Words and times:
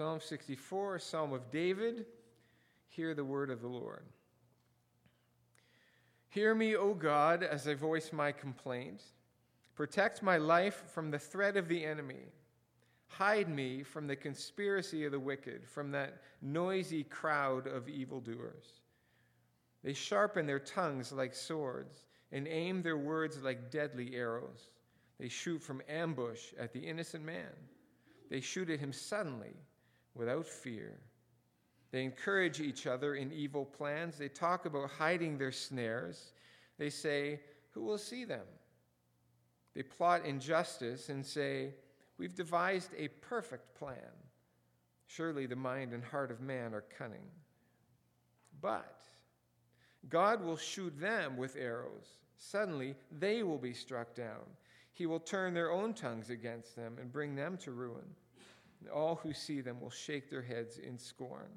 Psalm 0.00 0.18
64, 0.18 0.98
Psalm 0.98 1.34
of 1.34 1.50
David. 1.50 2.06
Hear 2.88 3.12
the 3.12 3.22
word 3.22 3.50
of 3.50 3.60
the 3.60 3.68
Lord. 3.68 4.06
Hear 6.30 6.54
me, 6.54 6.74
O 6.74 6.94
God, 6.94 7.42
as 7.42 7.68
I 7.68 7.74
voice 7.74 8.10
my 8.10 8.32
complaint. 8.32 9.02
Protect 9.74 10.22
my 10.22 10.38
life 10.38 10.84
from 10.86 11.10
the 11.10 11.18
threat 11.18 11.58
of 11.58 11.68
the 11.68 11.84
enemy. 11.84 12.32
Hide 13.08 13.50
me 13.50 13.82
from 13.82 14.06
the 14.06 14.16
conspiracy 14.16 15.04
of 15.04 15.12
the 15.12 15.20
wicked, 15.20 15.68
from 15.68 15.90
that 15.90 16.22
noisy 16.40 17.04
crowd 17.04 17.66
of 17.66 17.86
evildoers. 17.86 18.80
They 19.84 19.92
sharpen 19.92 20.46
their 20.46 20.60
tongues 20.60 21.12
like 21.12 21.34
swords 21.34 22.06
and 22.32 22.48
aim 22.48 22.80
their 22.80 22.96
words 22.96 23.42
like 23.42 23.70
deadly 23.70 24.14
arrows. 24.14 24.70
They 25.18 25.28
shoot 25.28 25.60
from 25.60 25.82
ambush 25.90 26.54
at 26.58 26.72
the 26.72 26.80
innocent 26.80 27.22
man. 27.22 27.52
They 28.30 28.40
shoot 28.40 28.70
at 28.70 28.80
him 28.80 28.94
suddenly 28.94 29.56
without 30.14 30.46
fear. 30.46 30.98
They 31.90 32.04
encourage 32.04 32.60
each 32.60 32.86
other 32.86 33.14
in 33.14 33.32
evil 33.32 33.64
plans. 33.64 34.16
They 34.16 34.28
talk 34.28 34.64
about 34.64 34.90
hiding 34.90 35.38
their 35.38 35.52
snares. 35.52 36.32
They 36.78 36.90
say, 36.90 37.40
Who 37.70 37.82
will 37.82 37.98
see 37.98 38.24
them? 38.24 38.46
They 39.74 39.82
plot 39.82 40.24
injustice 40.24 41.08
and 41.08 41.24
say, 41.24 41.74
We've 42.16 42.34
devised 42.34 42.90
a 42.96 43.08
perfect 43.08 43.74
plan. 43.74 43.96
Surely 45.06 45.46
the 45.46 45.56
mind 45.56 45.92
and 45.92 46.04
heart 46.04 46.30
of 46.30 46.40
man 46.40 46.74
are 46.74 46.84
cunning. 46.96 47.26
But 48.60 49.02
God 50.08 50.44
will 50.44 50.56
shoot 50.56 50.98
them 51.00 51.36
with 51.36 51.56
arrows. 51.56 52.18
Suddenly 52.36 52.94
they 53.18 53.42
will 53.42 53.58
be 53.58 53.72
struck 53.74 54.14
down. 54.14 54.44
He 54.92 55.06
will 55.06 55.18
turn 55.18 55.54
their 55.54 55.72
own 55.72 55.94
tongues 55.94 56.30
against 56.30 56.76
them 56.76 56.96
and 57.00 57.12
bring 57.12 57.34
them 57.34 57.56
to 57.58 57.72
ruin 57.72 58.04
and 58.80 58.90
all 58.90 59.16
who 59.16 59.32
see 59.32 59.60
them 59.60 59.80
will 59.80 59.90
shake 59.90 60.30
their 60.30 60.42
heads 60.42 60.78
in 60.78 60.98
scorn. 60.98 61.50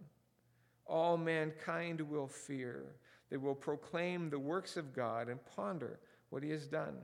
All 0.85 1.17
mankind 1.17 2.01
will 2.01 2.27
fear. 2.27 2.95
They 3.29 3.37
will 3.37 3.55
proclaim 3.55 4.29
the 4.29 4.39
works 4.39 4.77
of 4.77 4.93
God 4.93 5.29
and 5.29 5.39
ponder 5.55 5.99
what 6.29 6.43
he 6.43 6.49
has 6.49 6.67
done. 6.67 6.97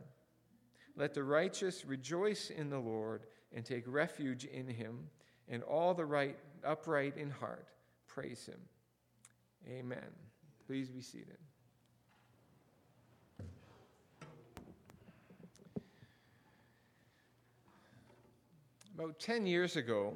Let 0.96 1.14
the 1.14 1.24
righteous 1.24 1.86
rejoice 1.86 2.50
in 2.50 2.70
the 2.70 2.80
Lord 2.80 3.24
and 3.54 3.66
take 3.66 3.84
refuge 3.88 4.46
in 4.46 4.68
him, 4.68 5.10
and 5.48 5.64
all 5.64 5.94
the 5.94 6.06
right, 6.06 6.38
upright 6.64 7.18
in 7.18 7.30
heart 7.30 7.70
praise 8.08 8.46
him. 8.46 8.60
Amen. 9.68 10.12
Please 10.68 10.90
be 10.90 11.02
seated. 11.02 11.38
About 19.00 19.18
10 19.18 19.46
years 19.46 19.78
ago, 19.78 20.14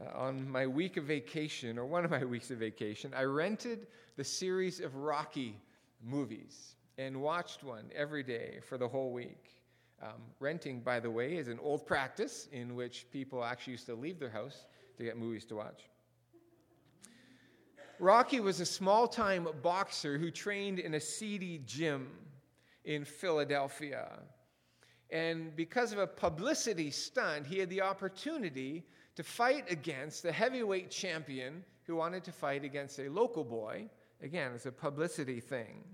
uh, 0.00 0.18
on 0.18 0.48
my 0.48 0.66
week 0.66 0.96
of 0.96 1.04
vacation, 1.04 1.78
or 1.78 1.84
one 1.84 2.02
of 2.02 2.10
my 2.10 2.24
weeks 2.34 2.50
of 2.50 2.56
vacation, 2.56 3.12
I 3.14 3.24
rented 3.24 3.88
the 4.16 4.24
series 4.24 4.80
of 4.80 4.96
Rocky 4.96 5.60
movies 6.02 6.76
and 6.96 7.20
watched 7.20 7.62
one 7.62 7.90
every 7.94 8.22
day 8.22 8.60
for 8.66 8.78
the 8.78 8.88
whole 8.88 9.12
week. 9.12 9.50
Um, 10.02 10.22
renting, 10.40 10.80
by 10.80 10.98
the 10.98 11.10
way, 11.10 11.36
is 11.36 11.48
an 11.48 11.58
old 11.62 11.84
practice 11.84 12.48
in 12.52 12.74
which 12.74 13.04
people 13.12 13.44
actually 13.44 13.72
used 13.72 13.84
to 13.84 13.94
leave 13.96 14.18
their 14.18 14.30
house 14.30 14.64
to 14.96 15.04
get 15.04 15.18
movies 15.18 15.44
to 15.44 15.56
watch. 15.56 15.82
Rocky 17.98 18.40
was 18.40 18.60
a 18.60 18.66
small 18.66 19.06
time 19.06 19.46
boxer 19.62 20.16
who 20.16 20.30
trained 20.30 20.78
in 20.78 20.94
a 20.94 21.00
seedy 21.00 21.60
gym 21.66 22.08
in 22.86 23.04
Philadelphia. 23.04 24.08
And 25.12 25.54
because 25.54 25.92
of 25.92 25.98
a 25.98 26.06
publicity 26.06 26.90
stunt, 26.90 27.46
he 27.46 27.58
had 27.58 27.68
the 27.68 27.82
opportunity 27.82 28.82
to 29.14 29.22
fight 29.22 29.70
against 29.70 30.22
the 30.22 30.32
heavyweight 30.32 30.90
champion 30.90 31.62
who 31.84 31.96
wanted 31.96 32.24
to 32.24 32.32
fight 32.32 32.64
against 32.64 32.98
a 32.98 33.10
local 33.10 33.44
boy. 33.44 33.90
Again, 34.22 34.52
it's 34.54 34.64
a 34.64 34.72
publicity 34.72 35.38
thing. 35.38 35.84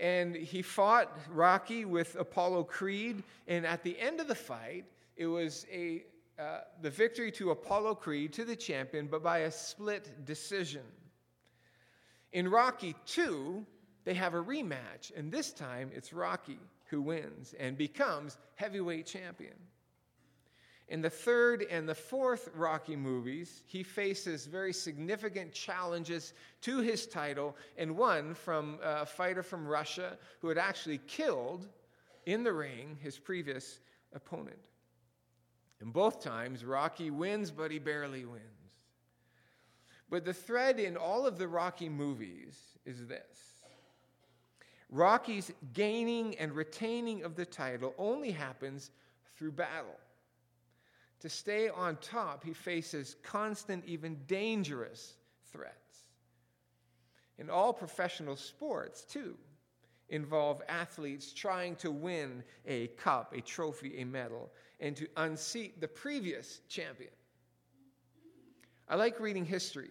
And 0.00 0.34
he 0.34 0.62
fought 0.62 1.14
Rocky 1.28 1.84
with 1.84 2.16
Apollo 2.16 2.64
Creed, 2.64 3.22
and 3.48 3.66
at 3.66 3.82
the 3.82 3.98
end 4.00 4.18
of 4.18 4.28
the 4.28 4.34
fight, 4.34 4.86
it 5.16 5.26
was 5.26 5.66
a, 5.70 6.04
uh, 6.38 6.60
the 6.80 6.90
victory 6.90 7.30
to 7.32 7.50
Apollo 7.50 7.96
Creed, 7.96 8.32
to 8.34 8.46
the 8.46 8.56
champion, 8.56 9.08
but 9.08 9.22
by 9.22 9.40
a 9.40 9.50
split 9.50 10.24
decision. 10.24 10.82
In 12.32 12.48
Rocky 12.48 12.94
2, 13.04 13.64
they 14.04 14.14
have 14.14 14.32
a 14.32 14.42
rematch, 14.42 15.12
and 15.14 15.30
this 15.30 15.52
time 15.52 15.90
it's 15.94 16.14
Rocky 16.14 16.60
who 16.86 17.02
wins 17.02 17.54
and 17.58 17.76
becomes 17.76 18.38
heavyweight 18.54 19.06
champion. 19.06 19.54
In 20.88 21.02
the 21.02 21.10
third 21.10 21.66
and 21.68 21.88
the 21.88 21.94
fourth 21.96 22.48
Rocky 22.54 22.94
movies, 22.94 23.62
he 23.66 23.82
faces 23.82 24.46
very 24.46 24.72
significant 24.72 25.52
challenges 25.52 26.32
to 26.60 26.78
his 26.78 27.08
title, 27.08 27.56
and 27.76 27.96
one 27.96 28.34
from 28.34 28.78
a 28.82 29.04
fighter 29.04 29.42
from 29.42 29.66
Russia 29.66 30.16
who 30.40 30.48
had 30.48 30.58
actually 30.58 30.98
killed 31.08 31.68
in 32.26 32.44
the 32.44 32.52
ring 32.52 32.96
his 33.00 33.18
previous 33.18 33.80
opponent. 34.12 34.58
And 35.80 35.92
both 35.92 36.22
times, 36.22 36.64
Rocky 36.64 37.10
wins, 37.10 37.50
but 37.50 37.72
he 37.72 37.80
barely 37.80 38.24
wins. 38.24 38.44
But 40.08 40.24
the 40.24 40.32
thread 40.32 40.78
in 40.78 40.96
all 40.96 41.26
of 41.26 41.36
the 41.36 41.48
Rocky 41.48 41.88
movies 41.88 42.56
is 42.84 43.06
this 43.08 43.55
Rocky's 44.88 45.52
gaining 45.72 46.36
and 46.38 46.52
retaining 46.52 47.24
of 47.24 47.34
the 47.34 47.46
title 47.46 47.94
only 47.98 48.30
happens 48.30 48.90
through 49.36 49.52
battle. 49.52 49.98
To 51.20 51.28
stay 51.28 51.68
on 51.68 51.96
top, 51.96 52.44
he 52.44 52.52
faces 52.52 53.16
constant, 53.22 53.84
even 53.86 54.18
dangerous 54.26 55.14
threats. 55.50 56.06
In 57.38 57.50
all 57.50 57.72
professional 57.72 58.36
sports, 58.36 59.04
too, 59.04 59.36
involve 60.08 60.62
athletes 60.68 61.32
trying 61.32 61.74
to 61.76 61.90
win 61.90 62.42
a 62.66 62.88
cup, 62.88 63.34
a 63.34 63.40
trophy, 63.40 63.98
a 63.98 64.04
medal, 64.04 64.50
and 64.78 64.94
to 64.96 65.08
unseat 65.16 65.80
the 65.80 65.88
previous 65.88 66.60
champion. 66.68 67.10
I 68.88 68.94
like 68.94 69.18
reading 69.18 69.44
history. 69.44 69.90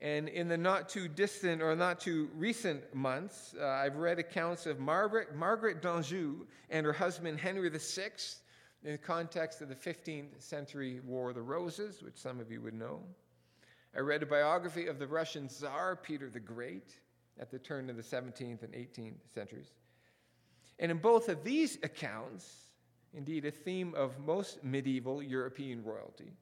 And 0.00 0.28
in 0.28 0.46
the 0.46 0.56
not 0.56 0.88
too 0.88 1.08
distant 1.08 1.60
or 1.60 1.74
not 1.74 1.98
too 1.98 2.30
recent 2.34 2.94
months, 2.94 3.54
uh, 3.60 3.66
I've 3.66 3.96
read 3.96 4.20
accounts 4.20 4.66
of 4.66 4.78
Margaret, 4.78 5.34
Margaret 5.34 5.82
d'Anjou 5.82 6.46
and 6.70 6.86
her 6.86 6.92
husband 6.92 7.40
Henry 7.40 7.68
VI 7.68 8.10
in 8.84 8.92
the 8.92 8.98
context 8.98 9.60
of 9.60 9.68
the 9.68 9.74
15th 9.74 10.40
century 10.40 11.00
War 11.00 11.30
of 11.30 11.34
the 11.34 11.42
Roses, 11.42 12.00
which 12.00 12.16
some 12.16 12.38
of 12.38 12.50
you 12.52 12.60
would 12.60 12.74
know. 12.74 13.00
I 13.96 14.00
read 14.00 14.22
a 14.22 14.26
biography 14.26 14.86
of 14.86 15.00
the 15.00 15.06
Russian 15.06 15.48
Tsar 15.48 15.96
Peter 15.96 16.30
the 16.30 16.38
Great 16.38 16.94
at 17.40 17.50
the 17.50 17.58
turn 17.58 17.90
of 17.90 17.96
the 17.96 18.02
17th 18.02 18.62
and 18.62 18.72
18th 18.72 19.18
centuries. 19.34 19.72
And 20.78 20.92
in 20.92 20.98
both 20.98 21.28
of 21.28 21.42
these 21.42 21.78
accounts, 21.82 22.70
indeed 23.14 23.44
a 23.44 23.50
theme 23.50 23.94
of 23.96 24.18
most 24.20 24.62
medieval 24.62 25.22
European 25.22 25.82
royalty, 25.82 26.32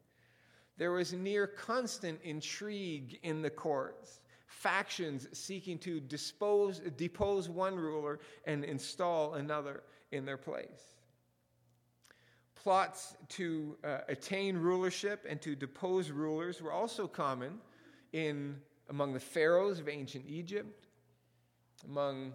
there 0.77 0.93
was 0.93 1.13
near 1.13 1.47
constant 1.47 2.21
intrigue 2.23 3.19
in 3.23 3.43
the 3.43 3.51
courts, 3.51 4.21
factions 4.47 5.27
seeking 5.33 5.79
to 5.79 6.01
dispose, 6.01 6.81
depose 6.97 7.49
one 7.49 7.77
ruler 7.77 8.21
and 8.45 8.65
install 8.65 9.35
another 9.35 9.83
in 10.13 10.25
their 10.25 10.37
place. 10.37 10.95
Plots 12.55 13.17
to 13.31 13.77
uh, 13.85 13.99
attain 14.09 14.57
rulership 14.57 15.25
and 15.29 15.41
to 15.43 15.55
depose 15.55 16.11
rulers 16.11 16.61
were 16.61 16.73
also 16.73 17.07
common 17.07 17.59
in, 18.13 18.57
among 18.91 19.13
the 19.13 19.21
pharaohs 19.21 19.79
of 19.79 19.89
ancient 19.89 20.25
Egypt, 20.27 20.89
among 21.85 22.33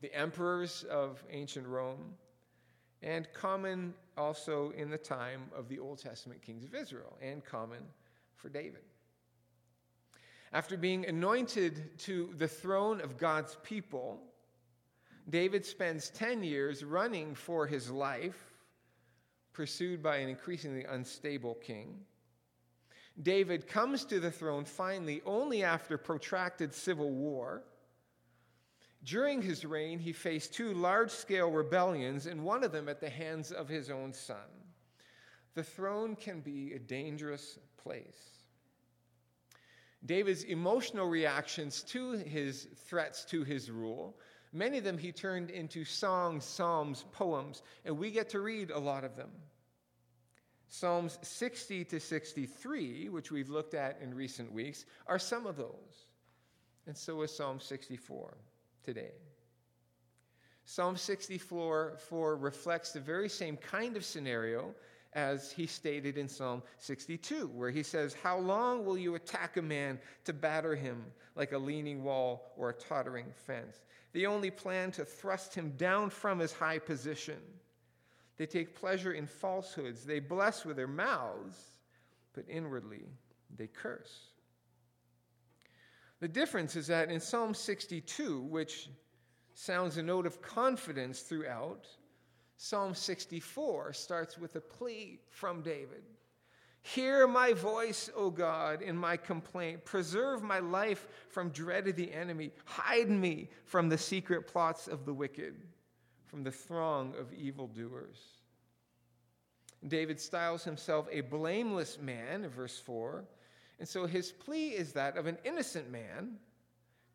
the 0.00 0.12
emperors 0.14 0.84
of 0.84 1.22
ancient 1.30 1.66
Rome, 1.66 2.14
and 3.04 3.28
common 3.34 3.94
also 4.16 4.72
in 4.76 4.90
the 4.90 4.98
time 4.98 5.42
of 5.54 5.68
the 5.68 5.78
Old 5.78 5.98
Testament 5.98 6.42
kings 6.42 6.64
of 6.64 6.74
Israel, 6.74 7.16
and 7.20 7.44
common 7.44 7.82
for 8.34 8.48
David. 8.48 8.80
After 10.52 10.76
being 10.76 11.04
anointed 11.06 11.98
to 12.00 12.30
the 12.38 12.48
throne 12.48 13.00
of 13.00 13.18
God's 13.18 13.58
people, 13.62 14.20
David 15.28 15.66
spends 15.66 16.10
10 16.10 16.42
years 16.42 16.82
running 16.84 17.34
for 17.34 17.66
his 17.66 17.90
life, 17.90 18.52
pursued 19.52 20.02
by 20.02 20.16
an 20.16 20.28
increasingly 20.28 20.84
unstable 20.84 21.54
king. 21.54 22.00
David 23.22 23.66
comes 23.66 24.04
to 24.06 24.18
the 24.18 24.30
throne 24.30 24.64
finally 24.64 25.22
only 25.26 25.62
after 25.62 25.98
protracted 25.98 26.72
civil 26.72 27.10
war 27.10 27.62
during 29.04 29.42
his 29.42 29.64
reign, 29.64 29.98
he 29.98 30.12
faced 30.12 30.54
two 30.54 30.72
large 30.72 31.10
scale 31.10 31.50
rebellions, 31.50 32.26
and 32.26 32.42
one 32.42 32.64
of 32.64 32.72
them 32.72 32.88
at 32.88 33.00
the 33.00 33.10
hands 33.10 33.52
of 33.52 33.68
his 33.68 33.90
own 33.90 34.12
son. 34.12 34.36
The 35.54 35.62
throne 35.62 36.16
can 36.16 36.40
be 36.40 36.72
a 36.72 36.78
dangerous 36.78 37.58
place. 37.76 38.30
David's 40.06 40.44
emotional 40.44 41.08
reactions 41.08 41.82
to 41.82 42.12
his 42.12 42.68
threats 42.86 43.24
to 43.26 43.44
his 43.44 43.70
rule, 43.70 44.18
many 44.52 44.78
of 44.78 44.84
them 44.84 44.98
he 44.98 45.12
turned 45.12 45.50
into 45.50 45.84
songs, 45.84 46.44
psalms, 46.44 47.04
poems, 47.12 47.62
and 47.84 47.96
we 47.96 48.10
get 48.10 48.28
to 48.30 48.40
read 48.40 48.70
a 48.70 48.78
lot 48.78 49.04
of 49.04 49.16
them. 49.16 49.30
Psalms 50.68 51.18
60 51.22 51.84
to 51.84 52.00
63, 52.00 53.08
which 53.08 53.30
we've 53.30 53.50
looked 53.50 53.74
at 53.74 54.00
in 54.02 54.14
recent 54.14 54.52
weeks, 54.52 54.86
are 55.06 55.18
some 55.18 55.46
of 55.46 55.56
those. 55.56 56.06
And 56.86 56.96
so 56.96 57.22
is 57.22 57.34
Psalm 57.34 57.60
64 57.60 58.36
today. 58.84 59.12
Psalm 60.64 60.96
64 60.96 61.98
4 62.08 62.36
reflects 62.36 62.92
the 62.92 63.00
very 63.00 63.28
same 63.28 63.56
kind 63.56 63.96
of 63.96 64.04
scenario 64.04 64.74
as 65.12 65.52
he 65.52 65.66
stated 65.66 66.18
in 66.18 66.28
Psalm 66.28 66.62
62, 66.78 67.46
where 67.48 67.70
he 67.70 67.82
says, 67.82 68.14
How 68.14 68.38
long 68.38 68.84
will 68.84 68.98
you 68.98 69.14
attack 69.14 69.56
a 69.56 69.62
man 69.62 69.98
to 70.24 70.32
batter 70.32 70.74
him 70.74 71.04
like 71.36 71.52
a 71.52 71.58
leaning 71.58 72.02
wall 72.02 72.52
or 72.56 72.70
a 72.70 72.74
tottering 72.74 73.26
fence? 73.46 73.84
They 74.12 74.26
only 74.26 74.50
plan 74.50 74.90
to 74.92 75.04
thrust 75.04 75.54
him 75.54 75.72
down 75.76 76.10
from 76.10 76.38
his 76.38 76.52
high 76.52 76.78
position. 76.78 77.38
They 78.36 78.46
take 78.46 78.74
pleasure 78.74 79.12
in 79.12 79.26
falsehoods. 79.26 80.04
They 80.04 80.18
bless 80.18 80.64
with 80.64 80.76
their 80.76 80.88
mouths, 80.88 81.56
but 82.32 82.44
inwardly 82.48 83.06
they 83.56 83.68
curse. 83.68 84.30
The 86.24 86.28
difference 86.28 86.74
is 86.74 86.86
that 86.86 87.10
in 87.10 87.20
Psalm 87.20 87.52
62, 87.52 88.40
which 88.44 88.88
sounds 89.52 89.98
a 89.98 90.02
note 90.02 90.24
of 90.24 90.40
confidence 90.40 91.20
throughout, 91.20 91.86
Psalm 92.56 92.94
64 92.94 93.92
starts 93.92 94.38
with 94.38 94.56
a 94.56 94.60
plea 94.62 95.20
from 95.28 95.60
David 95.60 96.02
Hear 96.80 97.26
my 97.26 97.52
voice, 97.52 98.08
O 98.16 98.30
God, 98.30 98.80
in 98.80 98.96
my 98.96 99.18
complaint. 99.18 99.84
Preserve 99.84 100.42
my 100.42 100.60
life 100.60 101.08
from 101.28 101.50
dread 101.50 101.88
of 101.88 101.96
the 101.96 102.10
enemy. 102.10 102.52
Hide 102.64 103.10
me 103.10 103.50
from 103.66 103.90
the 103.90 103.98
secret 103.98 104.46
plots 104.46 104.88
of 104.88 105.04
the 105.04 105.12
wicked, 105.12 105.56
from 106.24 106.42
the 106.42 106.50
throng 106.50 107.12
of 107.20 107.34
evildoers. 107.34 108.38
David 109.86 110.18
styles 110.18 110.64
himself 110.64 111.06
a 111.12 111.20
blameless 111.20 111.98
man, 112.00 112.48
verse 112.48 112.78
4. 112.78 113.26
And 113.78 113.88
so 113.88 114.06
his 114.06 114.32
plea 114.32 114.70
is 114.70 114.92
that 114.92 115.16
of 115.16 115.26
an 115.26 115.38
innocent 115.44 115.90
man 115.90 116.36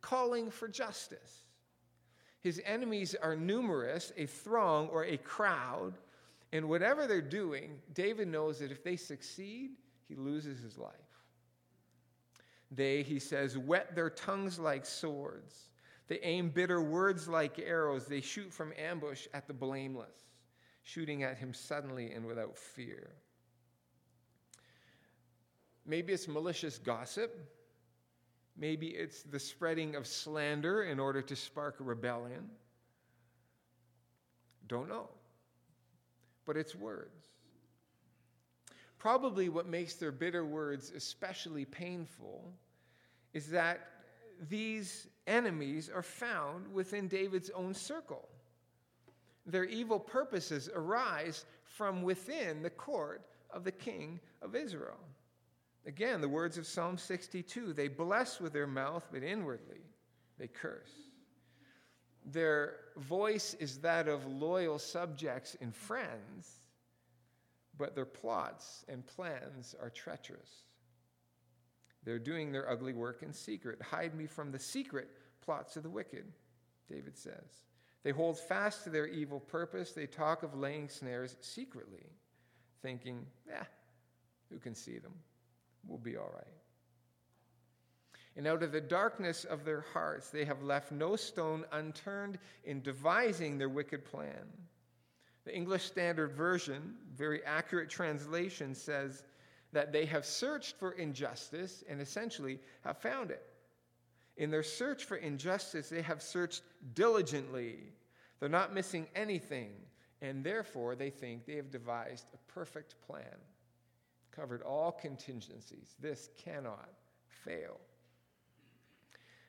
calling 0.02 0.50
for 0.52 0.68
justice. 0.68 1.44
His 2.42 2.62
enemies 2.66 3.16
are 3.22 3.36
numerous, 3.36 4.14
a 4.18 4.26
throng 4.26 4.88
or 4.90 5.06
a 5.06 5.18
crowd, 5.18 5.98
and 6.52 6.70
whatever 6.70 7.06
they're 7.06 7.22
doing, 7.22 7.80
David 7.94 8.28
knows 8.28 8.60
that 8.60 8.72
if 8.72 8.84
they 8.84 8.96
succeed, 8.96 9.72
he 10.08 10.16
loses 10.16 10.62
his 10.62 10.78
life. 10.78 10.94
They, 12.72 13.04
he 13.04 13.20
says, 13.20 13.58
whet 13.58 13.96
their 13.96 14.10
tongues 14.10 14.60
like 14.60 14.86
swords. 14.86 15.70
They 16.08 16.20
aim 16.22 16.50
bitter 16.50 16.82
words 16.82 17.28
like 17.28 17.60
arrows. 17.60 18.06
They 18.06 18.22
shoot 18.22 18.52
from 18.54 18.74
ambush 18.78 19.28
at 19.34 19.48
the 19.48 19.54
blameless, 19.54 20.16
shooting 20.84 21.24
at 21.24 21.38
him 21.38 21.54
suddenly 21.54 22.12
and 22.12 22.26
without 22.26 22.58
fear. 22.58 23.12
Maybe 25.90 26.14
it's 26.14 26.28
malicious 26.28 26.78
gossip. 26.78 27.36
Maybe 28.56 28.90
it's 28.90 29.24
the 29.24 29.40
spreading 29.40 29.96
of 29.96 30.06
slander 30.06 30.84
in 30.84 31.00
order 31.00 31.24
to 31.24 31.36
spark 31.36 31.80
a 31.80 31.84
rebellion. 31.84 32.48
Don't 34.68 34.88
know. 34.88 35.10
But 36.46 36.58
it's 36.58 36.76
words. 36.76 37.26
Probably 39.00 39.50
what 39.50 39.68
makes 39.68 39.96
their 39.96 40.12
bitter 40.12 40.46
words 40.46 40.92
especially 40.96 41.66
painful 41.66 42.54
is 43.34 43.48
that 43.48 43.80
these 44.48 45.08
enemies 45.26 45.90
are 45.90 46.04
found 46.04 46.72
within 46.72 47.08
David's 47.08 47.50
own 47.50 47.74
circle. 47.74 48.30
Their 49.48 49.66
evil 49.66 50.00
purposes 50.00 50.70
arise 50.76 51.46
from 51.64 52.04
within 52.04 52.62
the 52.62 52.70
court 52.70 53.26
of 53.50 53.64
the 53.64 53.72
king 53.72 54.20
of 54.44 54.56
Israel. 54.56 55.00
Again, 55.86 56.22
the 56.22 56.30
words 56.30 56.58
of 56.58 56.68
Psalm 56.68 56.98
62 56.98 57.74
they 57.74 57.88
bless 57.88 58.40
with 58.40 58.54
their 58.54 58.68
mouth, 58.68 59.08
but 59.12 59.24
inwardly 59.24 59.82
they 60.38 60.48
curse. 60.48 60.92
Their 62.26 62.76
voice 62.98 63.56
is 63.56 63.80
that 63.80 64.08
of 64.08 64.26
loyal 64.26 64.78
subjects 64.78 65.56
and 65.62 65.74
friends, 65.74 66.62
but 67.78 67.96
their 67.96 68.06
plots 68.06 68.86
and 68.90 69.06
plans 69.06 69.76
are 69.82 69.90
treacherous. 69.90 70.64
They're 72.04 72.20
doing 72.20 72.52
their 72.52 72.70
ugly 72.70 72.94
work 72.94 73.24
in 73.24 73.34
secret. 73.34 73.82
Hide 73.82 74.16
me 74.16 74.26
from 74.26 74.52
the 74.52 74.60
secret 74.60 75.10
plots 75.42 75.76
of 75.76 75.84
the 75.84 75.90
wicked, 75.90 76.26
David 76.90 77.18
says. 77.18 77.66
They 78.04 78.12
hold 78.12 78.40
fast 78.40 78.84
to 78.84 78.90
their 78.90 79.08
evil 79.08 79.40
purpose. 79.40 79.92
They 79.92 80.08
talk 80.08 80.44
of 80.44 80.56
laying 80.56 80.88
snares 80.88 81.36
secretly, 81.42 82.06
thinking, 82.82 83.26
eh, 83.52 83.64
who 84.50 84.60
can 84.60 84.74
see 84.74 84.98
them? 85.00 85.14
Will 85.90 85.98
be 85.98 86.18
all 86.18 86.32
right. 86.34 86.46
And 88.36 88.48
out 88.48 88.64
of 88.64 88.72
the 88.72 88.82
darkness 88.82 89.44
of 89.44 89.66
their 89.66 89.82
hearts, 89.94 90.30
they 90.30 90.46
have 90.46 90.64
left 90.64 90.92
no 90.92 91.16
stone 91.16 91.66
unturned 91.72 92.40
in 92.64 92.82
devising 92.82 93.58
their 93.58 93.70
wicked 93.70 94.06
plan. 94.06 94.48
The 95.46 95.56
English 95.56 95.86
Standard 95.86 96.32
Version, 96.32 96.96
very 97.16 97.44
accurate 97.44 97.90
translation, 97.90 98.76
says 98.76 99.24
that 99.74 99.92
they 99.92 100.06
have 100.06 100.26
searched 100.26 100.78
for 100.78 100.92
injustice 100.92 101.84
and 101.90 102.00
essentially 102.00 102.60
have 102.86 102.98
found 102.98 103.32
it. 103.32 103.44
In 104.38 104.52
their 104.52 104.64
search 104.64 105.06
for 105.06 105.18
injustice, 105.18 105.90
they 105.90 106.02
have 106.02 106.22
searched 106.22 106.62
diligently. 106.94 107.80
They're 108.40 108.48
not 108.48 108.74
missing 108.74 109.08
anything, 109.16 109.72
and 110.22 110.46
therefore 110.46 110.96
they 110.96 111.10
think 111.10 111.46
they 111.46 111.56
have 111.56 111.72
devised 111.72 112.28
a 112.34 112.54
perfect 112.54 112.96
plan 113.06 113.36
covered 114.40 114.62
all 114.62 114.92
contingencies. 114.92 115.96
This 116.00 116.30
cannot 116.38 116.90
fail. 117.28 117.80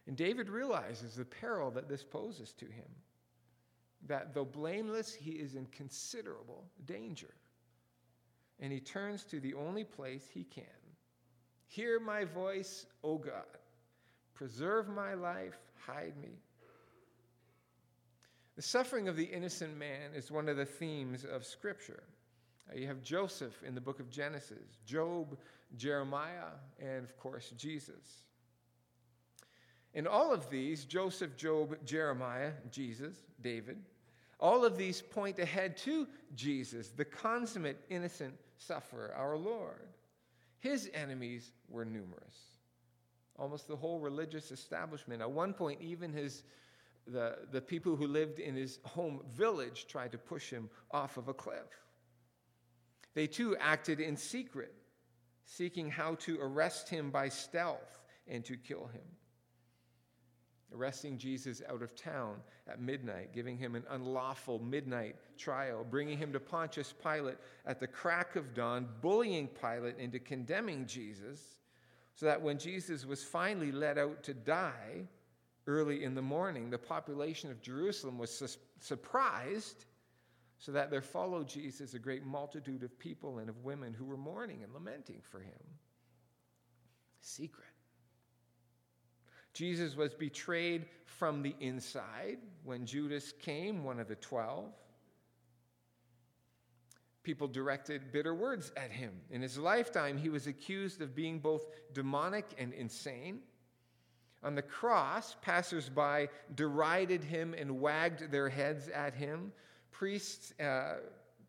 And 0.07 0.17
David 0.17 0.49
realizes 0.49 1.15
the 1.15 1.25
peril 1.25 1.71
that 1.73 1.89
this 1.89 2.03
poses 2.03 2.53
to 2.55 2.65
him. 2.65 2.89
That 4.07 4.35
though 4.35 4.45
blameless, 4.45 5.15
he 5.15 5.33
is 5.33 5.55
in 5.55 5.67
considerable 5.67 6.65
danger. 6.87 7.35
And 8.59 8.73
he 8.73 8.81
turns 8.81 9.25
to 9.25 9.41
the 9.41 9.55
only 9.55 9.85
place 9.85 10.27
he 10.33 10.45
can 10.45 10.65
Hear 11.71 12.01
my 12.01 12.25
voice, 12.25 12.85
O 13.05 13.17
God. 13.17 13.45
Preserve 14.35 14.89
my 14.89 15.15
life, 15.15 15.57
hide 15.87 16.17
me. 16.21 16.41
The 18.57 18.63
suffering 18.63 19.07
of 19.07 19.15
the 19.15 19.25
innocent 19.25 19.79
man 19.79 20.11
is 20.13 20.33
one 20.33 20.49
of 20.49 20.57
the 20.57 20.65
themes 20.65 21.25
of 21.25 21.47
Scripture. 21.47 22.03
Uh, 22.71 22.77
you 22.79 22.87
have 22.87 23.03
Joseph 23.03 23.63
in 23.67 23.75
the 23.75 23.81
book 23.81 24.01
of 24.01 24.11
Genesis, 24.11 24.79
Job, 24.85 25.37
Jeremiah, 25.77 26.53
and 26.79 27.05
of 27.05 27.17
course, 27.17 27.53
Jesus. 27.57 28.25
In 29.95 30.07
all 30.07 30.33
of 30.33 30.49
these, 30.51 30.85
Joseph, 30.85 31.37
Job, 31.37 31.77
Jeremiah, 31.85 32.53
Jesus, 32.71 33.17
David, 33.43 33.79
all 34.39 34.65
of 34.65 34.77
these 34.77 35.03
point 35.03 35.39
ahead 35.39 35.77
to 35.79 36.07
Jesus, 36.35 36.89
the 36.89 37.05
consummate 37.05 37.79
innocent 37.91 38.35
sufferer, 38.57 39.13
our 39.17 39.37
Lord. 39.37 39.89
His 40.61 40.91
enemies 40.95 41.53
were 41.69 41.85
numerous. 41.85 42.37
Almost 43.39 43.69
the 43.69 43.77
whole 43.77 43.99
religious 43.99 44.51
establishment. 44.53 45.23
At 45.23 45.31
one 45.31 45.53
point, 45.55 45.81
even 45.81 46.13
his, 46.13 46.45
the, 47.07 47.39
the 47.51 47.61
people 47.61 47.97
who 47.97 48.07
lived 48.07 48.39
in 48.39 48.55
his 48.55 48.79
home 48.85 49.23
village 49.35 49.87
tried 49.89 50.13
to 50.13 50.19
push 50.19 50.51
him 50.51 50.69
off 50.91 51.17
of 51.17 51.29
a 51.29 51.35
cliff. 51.35 51.81
They 53.15 53.27
too 53.27 53.57
acted 53.59 54.01
in 54.01 54.17
secret, 54.17 54.73
seeking 55.45 55.91
how 55.91 56.15
to 56.17 56.39
arrest 56.41 56.89
him 56.89 57.11
by 57.11 57.29
stealth 57.29 58.01
and 58.29 58.45
to 58.45 58.57
kill 58.57 58.87
him. 58.87 59.03
Arresting 60.73 61.19
Jesus 61.19 61.63
out 61.69 61.83
of 61.83 61.97
town 61.97 62.37
at 62.69 62.81
midnight, 62.81 63.33
giving 63.35 63.59
him 63.59 63.75
an 63.75 63.83
unlawful 63.91 64.61
midnight 64.61 65.17
trial, 65.37 65.85
bringing 65.89 66.17
him 66.17 66.33
to 66.33 66.39
Pontius 66.39 66.95
Pilate 67.03 67.39
at 67.67 67.81
the 67.81 67.89
crack 67.89 68.37
of 68.37 68.55
dawn, 68.55 68.89
bullying 69.01 69.49
Pilate 69.49 69.99
into 69.99 70.21
condemning 70.21 70.87
Jesus, 70.87 71.41
so 72.15 72.27
that 72.27 72.41
when 72.41 72.59
Jesus 72.59 73.05
was 73.05 73.25
finally 73.25 73.73
led 73.73 73.99
out 73.99 74.23
to 74.23 74.35
die 74.35 75.09
early 75.67 76.05
in 76.05 76.15
the 76.15 76.23
morning, 76.23 76.71
the 76.71 76.79
population 76.79 77.51
of 77.51 77.61
Jerusalem 77.61 78.19
was 78.19 78.31
su- 78.31 78.61
surprised 78.79 79.87
so 80.61 80.73
that 80.73 80.91
there 80.91 81.01
followed 81.01 81.49
Jesus 81.49 81.95
a 81.95 81.99
great 81.99 82.25
multitude 82.25 82.83
of 82.83 82.99
people 82.99 83.39
and 83.39 83.49
of 83.49 83.65
women 83.65 83.95
who 83.95 84.05
were 84.05 84.19
mourning 84.19 84.63
and 84.63 84.73
lamenting 84.73 85.21
for 85.23 85.41
him. 85.41 85.59
Secret. 87.23 87.67
Jesus 89.55 89.97
was 89.97 90.15
betrayed 90.15 90.87
from 91.07 91.43
the 91.43 91.57
inside 91.61 92.39
when 92.63 92.87
Judas 92.87 93.33
came, 93.33 93.83
one 93.83 93.99
of 93.99 94.07
the 94.07 94.17
twelve. 94.17 94.73
People 97.23 97.49
directed 97.49 98.13
bitter 98.13 98.35
words 98.35 98.71
at 98.77 98.91
him. 98.91 99.13
In 99.31 99.43
his 99.43 99.59
lifetime, 99.59 100.19
he 100.19 100.29
was 100.29 100.47
accused 100.47 101.01
of 101.01 101.15
being 101.15 101.39
both 101.39 101.67
demonic 101.95 102.47
and 102.59 102.73
insane. 102.75 103.41
On 104.43 104.55
the 104.55 104.63
cross, 104.63 105.37
passersby 105.43 106.29
derided 106.55 107.25
him 107.25 107.55
and 107.55 107.81
wagged 107.81 108.31
their 108.31 108.49
heads 108.49 108.89
at 108.89 109.15
him. 109.15 109.53
Priests, 109.91 110.55
uh, 110.61 110.97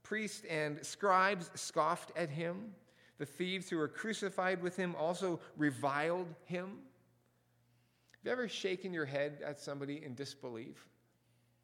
priests 0.04 0.44
and 0.50 0.84
scribes 0.86 1.52
scoffed 1.56 2.12
at 2.18 2.30
him. 2.30 2.74
The 3.18 3.26
thieves 3.26 3.70
who 3.70 3.78
were 3.78 3.88
crucified 3.88 4.62
with 4.62 4.76
him 4.76 4.96
also 4.96 5.40
reviled 5.58 6.28
him. 6.46 6.80
Have 8.12 8.26
you 8.26 8.32
ever 8.32 8.48
shaken 8.48 8.94
your 8.94 9.06
head 9.06 9.42
at 9.46 9.60
somebody 9.60 10.04
in 10.04 10.16
disbelief? 10.16 10.88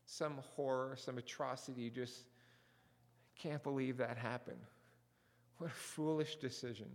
Some 0.06 0.38
horror, 0.56 0.96
some 0.96 1.18
atrocity, 1.18 1.82
you 1.82 1.90
just 1.90 2.24
can't 3.38 3.62
believe 3.62 3.98
that 3.98 4.18
happened. 4.18 4.62
What 5.58 5.72
a 5.72 5.74
foolish 5.74 6.38
decision. 6.38 6.88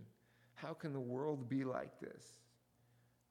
How 0.55 0.73
can 0.73 0.93
the 0.93 0.99
world 0.99 1.49
be 1.49 1.63
like 1.63 1.99
this? 1.99 2.23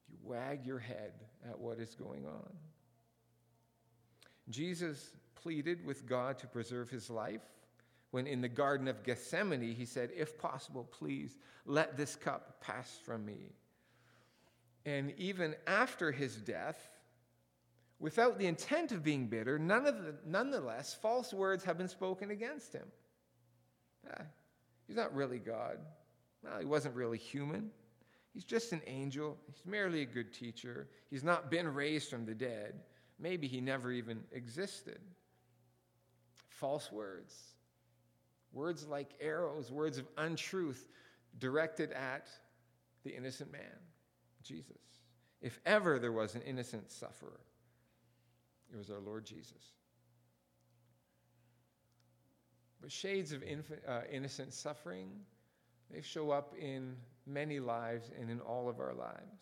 You 0.08 0.16
wag 0.22 0.66
your 0.66 0.78
head 0.78 1.12
at 1.48 1.58
what 1.58 1.78
is 1.78 1.94
going 1.94 2.26
on. 2.26 2.52
Jesus 4.50 5.10
pleaded 5.42 5.84
with 5.84 6.06
God 6.06 6.38
to 6.38 6.46
preserve 6.46 6.90
his 6.90 7.10
life 7.10 7.42
when 8.12 8.26
in 8.26 8.40
the 8.40 8.48
Garden 8.48 8.88
of 8.88 9.02
Gethsemane 9.02 9.74
he 9.74 9.84
said, 9.84 10.10
If 10.14 10.38
possible, 10.38 10.84
please 10.84 11.38
let 11.66 11.96
this 11.96 12.14
cup 12.14 12.60
pass 12.60 12.98
from 13.04 13.24
me. 13.24 13.52
And 14.84 15.12
even 15.16 15.54
after 15.66 16.12
his 16.12 16.36
death, 16.36 16.90
without 17.98 18.38
the 18.38 18.46
intent 18.46 18.92
of 18.92 19.02
being 19.02 19.26
bitter, 19.26 19.58
none 19.58 19.86
of 19.86 20.02
the, 20.02 20.14
nonetheless, 20.26 20.94
false 20.94 21.32
words 21.32 21.64
have 21.64 21.78
been 21.78 21.88
spoken 21.88 22.30
against 22.30 22.72
him. 22.72 22.86
Ah, 24.10 24.24
he's 24.86 24.96
not 24.96 25.14
really 25.14 25.38
God. 25.38 25.78
Well, 26.44 26.58
he 26.58 26.66
wasn't 26.66 26.94
really 26.94 27.18
human. 27.18 27.70
He's 28.34 28.44
just 28.44 28.72
an 28.72 28.82
angel. 28.86 29.38
He's 29.46 29.64
merely 29.64 30.02
a 30.02 30.06
good 30.06 30.32
teacher. 30.32 30.88
He's 31.10 31.24
not 31.24 31.50
been 31.50 31.72
raised 31.72 32.10
from 32.10 32.26
the 32.26 32.34
dead. 32.34 32.80
Maybe 33.18 33.46
he 33.46 33.60
never 33.60 33.92
even 33.92 34.24
existed. 34.32 34.98
False 36.62 36.92
words. 36.92 37.34
Words 38.52 38.86
like 38.86 39.10
arrows, 39.20 39.72
words 39.72 39.98
of 39.98 40.06
untruth 40.16 40.86
directed 41.40 41.90
at 41.90 42.28
the 43.02 43.10
innocent 43.10 43.50
man, 43.50 43.80
Jesus. 44.44 44.78
If 45.40 45.58
ever 45.66 45.98
there 45.98 46.12
was 46.12 46.36
an 46.36 46.42
innocent 46.42 46.92
sufferer, 46.92 47.40
it 48.72 48.76
was 48.76 48.90
our 48.90 49.00
Lord 49.00 49.24
Jesus. 49.26 49.72
But 52.80 52.92
shades 52.92 53.32
of 53.32 53.42
inf- 53.42 53.72
uh, 53.88 54.02
innocent 54.08 54.54
suffering, 54.54 55.10
they 55.90 56.00
show 56.00 56.30
up 56.30 56.54
in 56.56 56.94
many 57.26 57.58
lives 57.58 58.08
and 58.20 58.30
in 58.30 58.38
all 58.38 58.68
of 58.68 58.78
our 58.78 58.94
lives. 58.94 59.40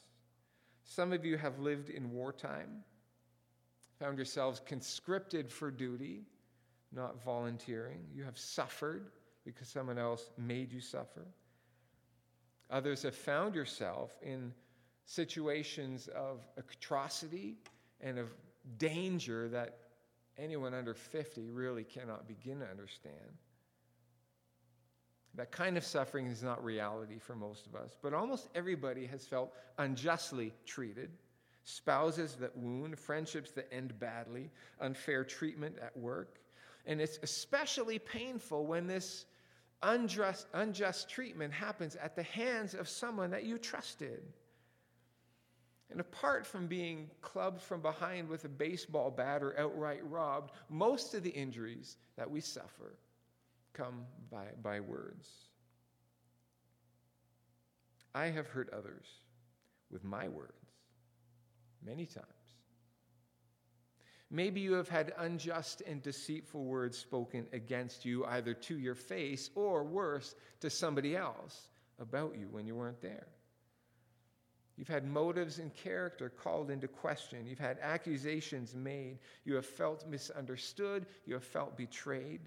Some 0.85 1.13
of 1.13 1.27
you 1.27 1.37
have 1.37 1.59
lived 1.59 1.91
in 1.91 2.13
wartime, 2.13 2.83
found 3.99 4.17
yourselves 4.17 4.63
conscripted 4.65 5.53
for 5.53 5.71
duty, 5.71 6.23
not 6.95 7.23
volunteering. 7.23 8.05
You 8.15 8.25
have 8.25 8.39
suffered 8.39 9.11
because 9.45 9.69
someone 9.69 9.99
else 9.99 10.31
made 10.37 10.73
you 10.73 10.81
suffer. 10.81 11.27
Others 12.71 13.03
have 13.03 13.15
found 13.15 13.55
yourself 13.55 14.17
in 14.23 14.53
situations 15.05 16.09
of 16.09 16.47
atrocity 16.57 17.57
and 18.01 18.19
of 18.19 18.29
danger 18.79 19.49
that 19.49 19.79
anyone 20.39 20.75
under 20.75 20.95
50 20.95 21.49
really 21.51 21.85
cannot 21.85 22.29
begin 22.29 22.61
to 22.61 22.67
understand. 22.67 23.15
That 25.35 25.53
kind 25.53 25.77
of 25.77 25.85
suffering 25.85 26.27
is 26.27 26.43
not 26.43 26.65
reality 26.65 27.19
for 27.19 27.37
most 27.37 27.67
of 27.67 27.75
us, 27.75 27.97
but 28.03 28.15
almost 28.15 28.49
everybody 28.55 29.07
has 29.07 29.25
felt 29.25 29.53
unjustly 29.79 30.53
treated. 30.67 31.11
Spouses 31.65 32.35
that 32.37 32.57
wound, 32.57 32.99
friendships 32.99 33.51
that 33.53 33.73
end 33.73 33.99
badly, 34.01 34.51
unfair 34.81 35.25
treatment 35.25 35.77
at 35.81 35.97
work. 35.97 36.41
And 36.91 37.01
it's 37.01 37.21
especially 37.23 38.01
painful 38.01 38.67
when 38.67 38.89
this 38.89 39.27
unjust, 39.81 40.49
unjust 40.53 41.09
treatment 41.09 41.53
happens 41.53 41.95
at 41.95 42.17
the 42.17 42.25
hands 42.25 42.75
of 42.75 42.89
someone 42.89 43.31
that 43.31 43.45
you 43.45 43.59
trusted. 43.59 44.25
And 45.89 46.01
apart 46.01 46.45
from 46.45 46.67
being 46.67 47.09
clubbed 47.21 47.61
from 47.63 47.81
behind 47.81 48.29
with 48.29 48.45
a 48.45 48.49
baseball 48.49 49.09
bat 49.09 49.41
or 49.41 49.57
outright 49.57 50.01
robbed, 50.11 50.51
most 50.69 51.15
of 51.15 51.23
the 51.23 51.31
injuries 51.31 51.97
that 52.17 52.29
we 52.29 52.41
suffer 52.41 52.97
come 53.73 54.05
by, 54.29 54.47
by 54.61 54.81
words. 54.81 55.29
I 58.17 58.27
have 58.27 58.49
hurt 58.49 58.69
others 58.73 59.07
with 59.93 60.03
my 60.03 60.27
words 60.27 60.53
many 61.85 62.05
times. 62.05 62.40
Maybe 64.31 64.61
you 64.61 64.75
have 64.75 64.89
had 64.89 65.13
unjust 65.19 65.83
and 65.87 66.01
deceitful 66.01 66.65
words 66.65 66.97
spoken 66.97 67.47
against 67.53 68.05
you, 68.05 68.25
either 68.27 68.55
to 68.55 68.79
your 68.79 68.95
face 68.95 69.51
or 69.57 69.83
worse, 69.83 70.37
to 70.61 70.71
somebody 70.71 71.17
else 71.17 71.69
about 71.99 72.37
you 72.39 72.49
when 72.51 72.67
you 72.67 72.77
weren't 72.77 73.03
there. 73.03 73.27
You've 74.77 74.89
had 74.89 75.05
motives 75.05 75.59
and 75.59 75.75
character 75.75 76.31
called 76.31 76.71
into 76.71 76.89
question. 76.89 77.47
You've 77.47 77.59
had 77.59 77.79
accusations 77.83 78.75
made. 78.75 79.19
You 79.45 79.57
have 79.57 79.67
felt 79.67 80.09
misunderstood. 80.09 81.07
You 81.27 81.35
have 81.35 81.45
felt 81.45 81.77
betrayed. 81.77 82.41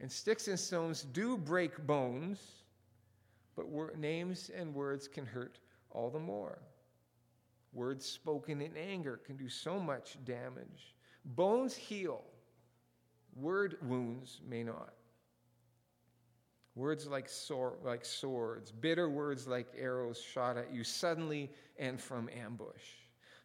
And 0.00 0.12
sticks 0.12 0.48
and 0.48 0.58
stones 0.58 1.02
do 1.02 1.38
break 1.38 1.86
bones, 1.86 2.38
but 3.56 3.66
names 3.98 4.50
and 4.54 4.74
words 4.74 5.08
can 5.08 5.24
hurt 5.24 5.58
all 5.90 6.10
the 6.10 6.18
more. 6.18 6.58
Words 7.72 8.06
spoken 8.06 8.60
in 8.60 8.76
anger 8.76 9.20
can 9.24 9.36
do 9.36 9.48
so 9.48 9.78
much 9.78 10.16
damage. 10.24 10.94
Bones 11.24 11.74
heal, 11.74 12.24
word 13.36 13.76
wounds 13.82 14.40
may 14.48 14.62
not. 14.62 14.94
Words 16.74 17.06
like, 17.08 17.28
like 17.82 18.04
swords, 18.04 18.70
bitter 18.70 19.10
words 19.10 19.48
like 19.48 19.66
arrows 19.76 20.20
shot 20.20 20.56
at 20.56 20.72
you 20.72 20.84
suddenly 20.84 21.50
and 21.78 22.00
from 22.00 22.30
ambush. 22.40 22.84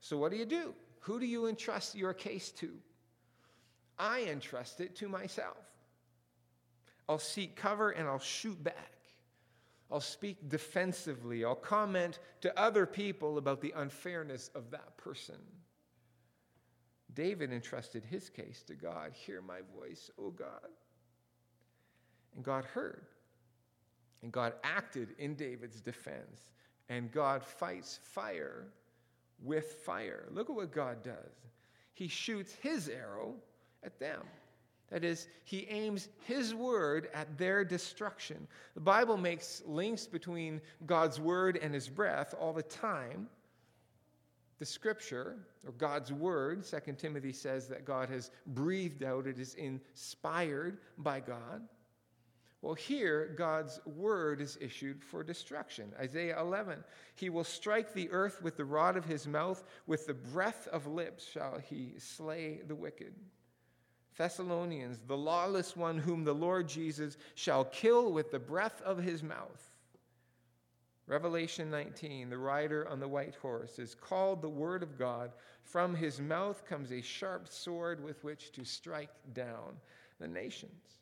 So, 0.02 0.18
what 0.18 0.32
do 0.32 0.38
you 0.38 0.46
do? 0.46 0.74
Who 1.00 1.20
do 1.20 1.26
you 1.26 1.48
entrust 1.48 1.96
your 1.96 2.14
case 2.14 2.52
to? 2.52 2.72
I 3.98 4.22
entrust 4.24 4.82
it 4.82 4.96
to 4.98 5.10
myself. 5.10 5.58
I'll 7.10 7.20
seek 7.20 7.56
cover 7.56 7.92
and 7.92 8.08
I'll 8.08 8.20
shoot 8.20 8.64
back. 8.64 8.93
I'll 9.94 10.00
speak 10.00 10.50
defensively. 10.50 11.46
I'll 11.46 11.54
comment 11.54 12.18
to 12.42 12.60
other 12.60 12.88
people 12.88 13.38
about 13.38 13.62
the 13.62 13.74
unfairness 13.76 14.50
of 14.56 14.72
that 14.72 14.98
person. 14.98 15.38
David 17.14 17.54
entrusted 17.54 18.04
his 18.04 18.28
case 18.28 18.64
to 18.64 18.74
God. 18.74 19.12
Hear 19.14 19.40
my 19.44 19.60
voice, 19.78 20.10
O 20.18 20.32
God. 20.32 20.68
And 22.36 22.44
God 22.44 22.66
heard. 22.66 23.06
And 24.24 24.32
God 24.32 24.54
acted 24.64 25.10
in 25.20 25.36
David's 25.36 25.80
defense. 25.80 26.50
And 26.90 27.12
God 27.12 27.44
fights 27.44 28.00
fire 28.02 28.66
with 29.44 29.74
fire. 29.86 30.26
Look 30.32 30.50
at 30.50 30.56
what 30.56 30.72
God 30.72 31.04
does. 31.04 31.36
He 31.94 32.08
shoots 32.08 32.56
his 32.64 32.90
arrow 32.90 33.36
at 33.84 34.00
them. 34.00 34.24
That 34.94 35.04
is, 35.04 35.28
he 35.44 35.66
aims 35.72 36.10
his 36.20 36.54
word 36.54 37.10
at 37.16 37.36
their 37.36 37.66
destruction. 37.66 38.48
The 38.76 38.80
Bible 38.80 39.18
makes 39.18 39.64
links 39.66 40.06
between 40.06 40.62
God's 40.86 41.20
word 41.20 41.58
and 41.60 41.74
his 41.74 41.90
breath 41.90 42.36
all 42.40 42.54
the 42.54 42.62
time. 42.62 43.28
The 44.60 44.68
scripture, 44.68 45.48
or 45.66 45.72
God's 45.72 46.14
word, 46.14 46.64
2 46.64 46.94
Timothy 46.94 47.34
says 47.34 47.68
that 47.70 47.86
God 47.86 48.08
has 48.10 48.30
breathed 48.46 49.04
out, 49.04 49.26
it 49.26 49.40
is 49.40 49.56
inspired 49.56 50.78
by 51.00 51.22
God. 51.22 51.64
Well, 52.62 52.76
here, 52.76 53.34
God's 53.36 53.82
word 53.88 54.42
is 54.42 54.60
issued 54.62 55.04
for 55.04 55.24
destruction. 55.24 55.92
Isaiah 56.00 56.40
11, 56.40 56.84
he 57.16 57.32
will 57.32 57.44
strike 57.44 57.94
the 57.94 58.12
earth 58.12 58.44
with 58.44 58.58
the 58.58 58.66
rod 58.66 58.96
of 58.96 59.06
his 59.06 59.26
mouth, 59.26 59.64
with 59.88 60.06
the 60.06 60.14
breath 60.14 60.68
of 60.68 60.86
lips 60.86 61.28
shall 61.28 61.58
he 61.58 61.96
slay 61.98 62.62
the 62.68 62.76
wicked. 62.76 63.16
Thessalonians, 64.18 65.00
the 65.08 65.18
lawless 65.18 65.76
one 65.76 65.98
whom 65.98 66.24
the 66.24 66.34
Lord 66.34 66.68
Jesus 66.68 67.18
shall 67.36 67.66
kill 67.66 68.12
with 68.12 68.32
the 68.32 68.40
breath 68.40 68.82
of 68.82 68.98
his 68.98 69.24
mouth. 69.24 69.70
Revelation 71.06 71.70
19, 71.70 72.30
the 72.30 72.38
rider 72.38 72.88
on 72.88 73.00
the 73.00 73.08
white 73.08 73.36
horse 73.36 73.78
is 73.78 73.96
called 73.96 74.42
the 74.42 74.50
Word 74.50 74.84
of 74.84 74.98
God. 74.98 75.32
From 75.64 75.96
his 75.96 76.22
mouth 76.22 76.66
comes 76.66 76.92
a 76.92 77.02
sharp 77.02 77.50
sword 77.50 78.02
with 78.04 78.24
which 78.24 78.52
to 78.54 78.64
strike 78.64 79.12
down 79.34 79.76
the 80.20 80.28
nations. 80.28 81.00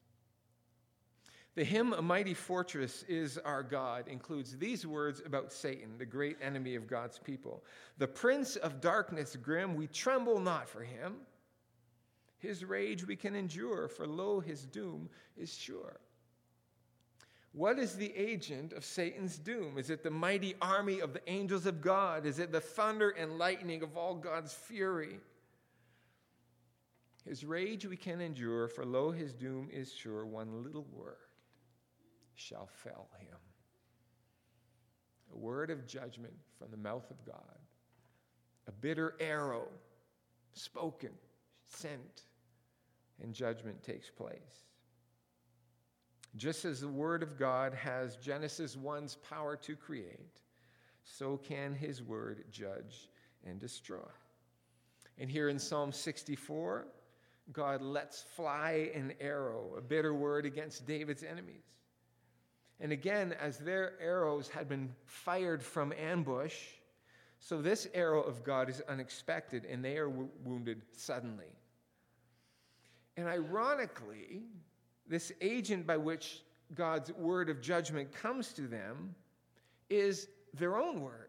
The 1.54 1.64
hymn, 1.66 1.94
A 1.94 2.02
Mighty 2.02 2.34
Fortress 2.34 3.04
is 3.10 3.38
Our 3.38 3.62
God, 3.62 4.08
includes 4.08 4.58
these 4.58 4.88
words 4.88 5.22
about 5.26 5.52
Satan, 5.52 5.98
the 5.98 6.06
great 6.06 6.38
enemy 6.42 6.76
of 6.76 6.88
God's 6.88 7.20
people. 7.20 7.62
The 7.98 8.08
prince 8.08 8.56
of 8.56 8.80
darkness 8.80 9.36
grim, 9.36 9.76
we 9.76 9.88
tremble 9.88 10.40
not 10.40 10.70
for 10.70 10.82
him. 10.82 11.18
His 12.42 12.66
rage 12.66 13.06
we 13.06 13.16
can 13.16 13.36
endure, 13.36 13.88
for 13.88 14.08
lo, 14.08 14.40
his 14.40 14.66
doom 14.66 15.10
is 15.38 15.54
sure. 15.54 16.00
What 17.54 17.78
is 17.78 17.96
the 17.96 18.12
agent 18.16 18.74
of 18.74 18.84
Satan's 18.84 19.38
doom? 19.38 19.78
Is 19.78 19.92
it 19.92 20.02
the 20.02 20.10
mighty 20.10 20.56
army 20.60 21.02
of 21.02 21.14
the 21.14 21.22
angels 21.30 21.68
of 21.68 21.82
God? 21.82 22.26
Is 22.26 22.40
it 22.40 22.52
the 22.52 22.60
thunder 22.60 23.12
and 23.12 23.38
lightning 23.38 23.84
of 23.84 23.96
all 23.96 24.16
God's 24.16 24.54
fury? 24.54 25.20
His 27.26 27.46
rage 27.46 27.86
we 27.86 27.98
can 27.98 28.22
endure, 28.22 28.68
for 28.68 28.86
lo, 28.86 29.12
his 29.12 29.34
doom 29.34 29.70
is 29.72 29.94
sure. 29.94 30.26
One 30.26 30.64
little 30.64 30.88
word 30.92 31.18
shall 32.34 32.66
fell 32.66 33.08
him. 33.20 33.38
A 35.32 35.38
word 35.38 35.70
of 35.70 35.86
judgment 35.86 36.34
from 36.58 36.72
the 36.72 36.78
mouth 36.78 37.12
of 37.12 37.24
God, 37.24 37.60
a 38.68 38.72
bitter 38.72 39.16
arrow 39.20 39.68
spoken, 40.54 41.12
sent, 41.68 42.24
and 43.22 43.34
judgment 43.34 43.84
takes 43.84 44.10
place. 44.10 44.66
Just 46.36 46.64
as 46.66 46.82
the 46.82 46.88
Word 46.88 47.24
of 47.24 47.38
God 47.38 47.74
has 47.74 48.16
Genesis 48.16 48.76
1's 48.76 49.16
power 49.16 49.56
to 49.58 49.76
create, 49.76 50.40
so 51.04 51.38
can 51.38 51.74
His 51.74 52.02
Word 52.02 52.46
judge 52.52 53.10
and 53.46 53.60
destroy. 53.60 54.00
And 55.18 55.30
here 55.30 55.50
in 55.50 55.60
Psalm 55.60 55.92
64, 55.92 56.88
God 57.52 57.82
lets 57.82 58.22
fly 58.22 58.92
an 58.96 59.14
arrow, 59.20 59.76
a 59.78 59.82
bitter 59.82 60.14
word 60.14 60.46
against 60.46 60.86
David's 60.86 61.24
enemies. 61.24 61.64
And 62.80 62.92
again, 62.92 63.36
as 63.40 63.58
their 63.58 63.94
arrows 64.02 64.48
had 64.48 64.68
been 64.68 64.94
fired 65.06 65.62
from 65.62 65.94
ambush, 65.94 66.56
so 67.40 67.62
this 67.62 67.88
arrow 67.94 68.22
of 68.22 68.44
God 68.44 68.70
is 68.70 68.82
unexpected 68.88 69.66
and 69.66 69.84
they 69.84 69.98
are 69.98 70.08
w- 70.08 70.30
wounded 70.44 70.82
suddenly. 70.96 71.54
And 73.18 73.28
ironically, 73.28 74.44
this 75.08 75.32
agent 75.42 75.86
by 75.86 75.98
which 75.98 76.44
God's 76.76 77.12
word 77.14 77.50
of 77.50 77.62
judgment 77.62 78.12
comes 78.14 78.54
to 78.54 78.62
them 78.64 79.16
is 79.90 80.28
their 80.54 80.78
own 80.78 81.02
words. 81.02 81.28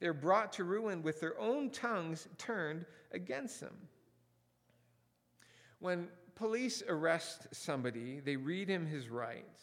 They're 0.00 0.14
brought 0.14 0.52
to 0.54 0.64
ruin 0.64 1.02
with 1.02 1.20
their 1.20 1.38
own 1.38 1.70
tongues 1.70 2.26
turned 2.38 2.86
against 3.12 3.60
them. 3.60 3.76
When 5.78 6.08
police 6.34 6.82
arrest 6.88 7.48
somebody, 7.52 8.20
they 8.20 8.36
read 8.36 8.68
him 8.68 8.86
his 8.86 9.10
rights. 9.10 9.60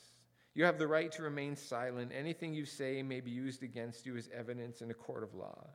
You 0.54 0.64
have 0.66 0.78
the 0.78 0.88
right 0.88 1.12
to 1.14 1.24
remain 1.24 1.56
silent. 1.56 2.12
Anything 2.16 2.54
you 2.54 2.66
say 2.66 3.02
may 3.02 3.20
be 3.20 3.32
used 3.32 3.64
against 3.64 4.06
you 4.06 4.16
as 4.16 4.30
evidence 4.36 4.82
in 4.82 4.92
a 4.92 4.96
court 4.96 5.24
of 5.24 5.34
law. 5.34 5.68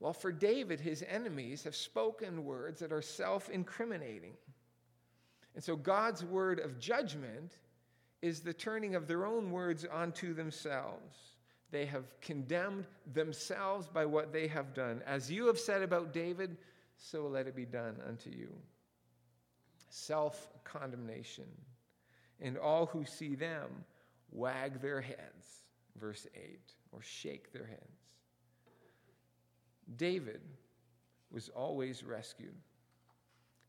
Well, 0.00 0.12
for 0.12 0.30
David, 0.30 0.80
his 0.80 1.04
enemies 1.08 1.64
have 1.64 1.74
spoken 1.74 2.44
words 2.44 2.80
that 2.80 2.92
are 2.92 3.02
self 3.02 3.50
incriminating. 3.50 4.34
And 5.54 5.64
so 5.64 5.74
God's 5.74 6.24
word 6.24 6.60
of 6.60 6.78
judgment 6.78 7.56
is 8.22 8.40
the 8.40 8.52
turning 8.52 8.94
of 8.94 9.06
their 9.06 9.26
own 9.26 9.50
words 9.50 9.84
onto 9.84 10.34
themselves. 10.34 11.16
They 11.70 11.84
have 11.86 12.04
condemned 12.20 12.86
themselves 13.12 13.88
by 13.88 14.06
what 14.06 14.32
they 14.32 14.46
have 14.48 14.72
done. 14.72 15.02
As 15.06 15.30
you 15.30 15.46
have 15.46 15.58
said 15.58 15.82
about 15.82 16.12
David, 16.12 16.56
so 16.96 17.26
let 17.26 17.46
it 17.46 17.54
be 17.54 17.66
done 17.66 17.96
unto 18.06 18.30
you 18.30 18.48
self 19.90 20.48
condemnation. 20.64 21.46
And 22.40 22.56
all 22.56 22.86
who 22.86 23.04
see 23.04 23.34
them 23.34 23.84
wag 24.30 24.80
their 24.80 25.00
heads, 25.00 25.64
verse 25.96 26.26
8, 26.36 26.60
or 26.92 27.02
shake 27.02 27.52
their 27.52 27.66
heads. 27.66 27.97
David 29.96 30.40
was 31.30 31.48
always 31.50 32.04
rescued. 32.04 32.54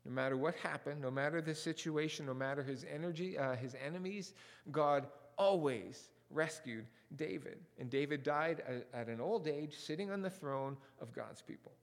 No 0.06 0.12
matter 0.12 0.38
what 0.38 0.56
happened, 0.56 1.02
no 1.02 1.12
matter 1.12 1.42
the 1.42 1.54
situation, 1.54 2.26
no 2.26 2.34
matter 2.34 2.64
his 2.64 2.86
energy, 2.92 3.38
uh, 3.38 3.56
his 3.56 3.76
enemies, 3.86 4.34
God 4.72 5.08
always 5.38 6.10
rescued 6.30 6.86
David. 7.16 7.58
And 7.78 7.90
David 7.90 8.24
died 8.24 8.64
at, 8.68 8.88
at 8.94 9.08
an 9.08 9.20
old 9.20 9.48
age, 9.48 9.76
sitting 9.76 10.12
on 10.12 10.22
the 10.22 10.30
throne 10.30 10.78
of 11.02 11.12
God's 11.14 11.42
people. 11.42 11.74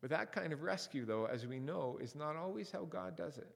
But 0.00 0.10
that 0.10 0.32
kind 0.32 0.52
of 0.52 0.62
rescue, 0.62 1.06
though, 1.06 1.24
as 1.26 1.46
we 1.46 1.58
know, 1.58 1.98
is 2.00 2.14
not 2.14 2.36
always 2.36 2.70
how 2.70 2.84
God 2.84 3.16
does 3.16 3.38
it. 3.38 3.50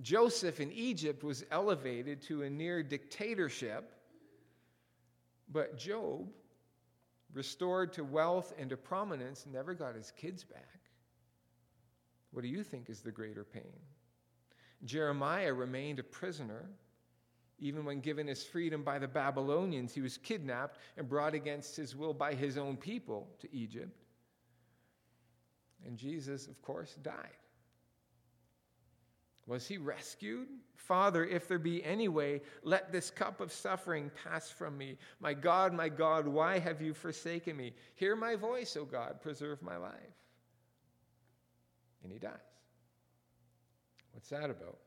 Joseph 0.00 0.60
in 0.60 0.72
Egypt 0.72 1.22
was 1.22 1.44
elevated 1.50 2.22
to 2.22 2.42
a 2.42 2.50
near 2.50 2.82
dictatorship, 2.82 3.92
but 5.52 5.76
Job, 5.76 6.30
restored 7.32 7.92
to 7.94 8.04
wealth 8.04 8.52
and 8.58 8.70
to 8.70 8.76
prominence, 8.76 9.46
never 9.50 9.74
got 9.74 9.94
his 9.94 10.10
kids 10.10 10.44
back. 10.44 10.80
What 12.32 12.42
do 12.42 12.48
you 12.48 12.62
think 12.62 12.88
is 12.88 13.00
the 13.00 13.10
greater 13.10 13.44
pain? 13.44 13.78
Jeremiah 14.84 15.52
remained 15.52 15.98
a 15.98 16.04
prisoner. 16.04 16.70
Even 17.58 17.84
when 17.84 18.00
given 18.00 18.26
his 18.26 18.42
freedom 18.42 18.82
by 18.82 18.98
the 18.98 19.08
Babylonians, 19.08 19.92
he 19.92 20.00
was 20.00 20.16
kidnapped 20.16 20.78
and 20.96 21.08
brought 21.08 21.34
against 21.34 21.76
his 21.76 21.94
will 21.94 22.14
by 22.14 22.34
his 22.34 22.56
own 22.56 22.76
people 22.76 23.28
to 23.40 23.54
Egypt. 23.54 24.02
And 25.84 25.96
Jesus, 25.96 26.46
of 26.46 26.60
course, 26.62 26.94
died. 27.02 27.36
Was 29.50 29.66
he 29.66 29.78
rescued? 29.78 30.46
Father, 30.76 31.24
if 31.24 31.48
there 31.48 31.58
be 31.58 31.82
any 31.82 32.06
way, 32.06 32.40
let 32.62 32.92
this 32.92 33.10
cup 33.10 33.40
of 33.40 33.50
suffering 33.50 34.08
pass 34.22 34.48
from 34.48 34.78
me. 34.78 34.96
My 35.18 35.34
God, 35.34 35.74
my 35.74 35.88
God, 35.88 36.28
why 36.28 36.60
have 36.60 36.80
you 36.80 36.94
forsaken 36.94 37.56
me? 37.56 37.72
Hear 37.96 38.14
my 38.14 38.36
voice, 38.36 38.76
O 38.76 38.84
God, 38.84 39.20
preserve 39.20 39.60
my 39.60 39.76
life. 39.76 40.14
And 42.04 42.12
he 42.12 42.20
dies. 42.20 42.30
What's 44.12 44.28
that 44.28 44.50
about? 44.50 44.78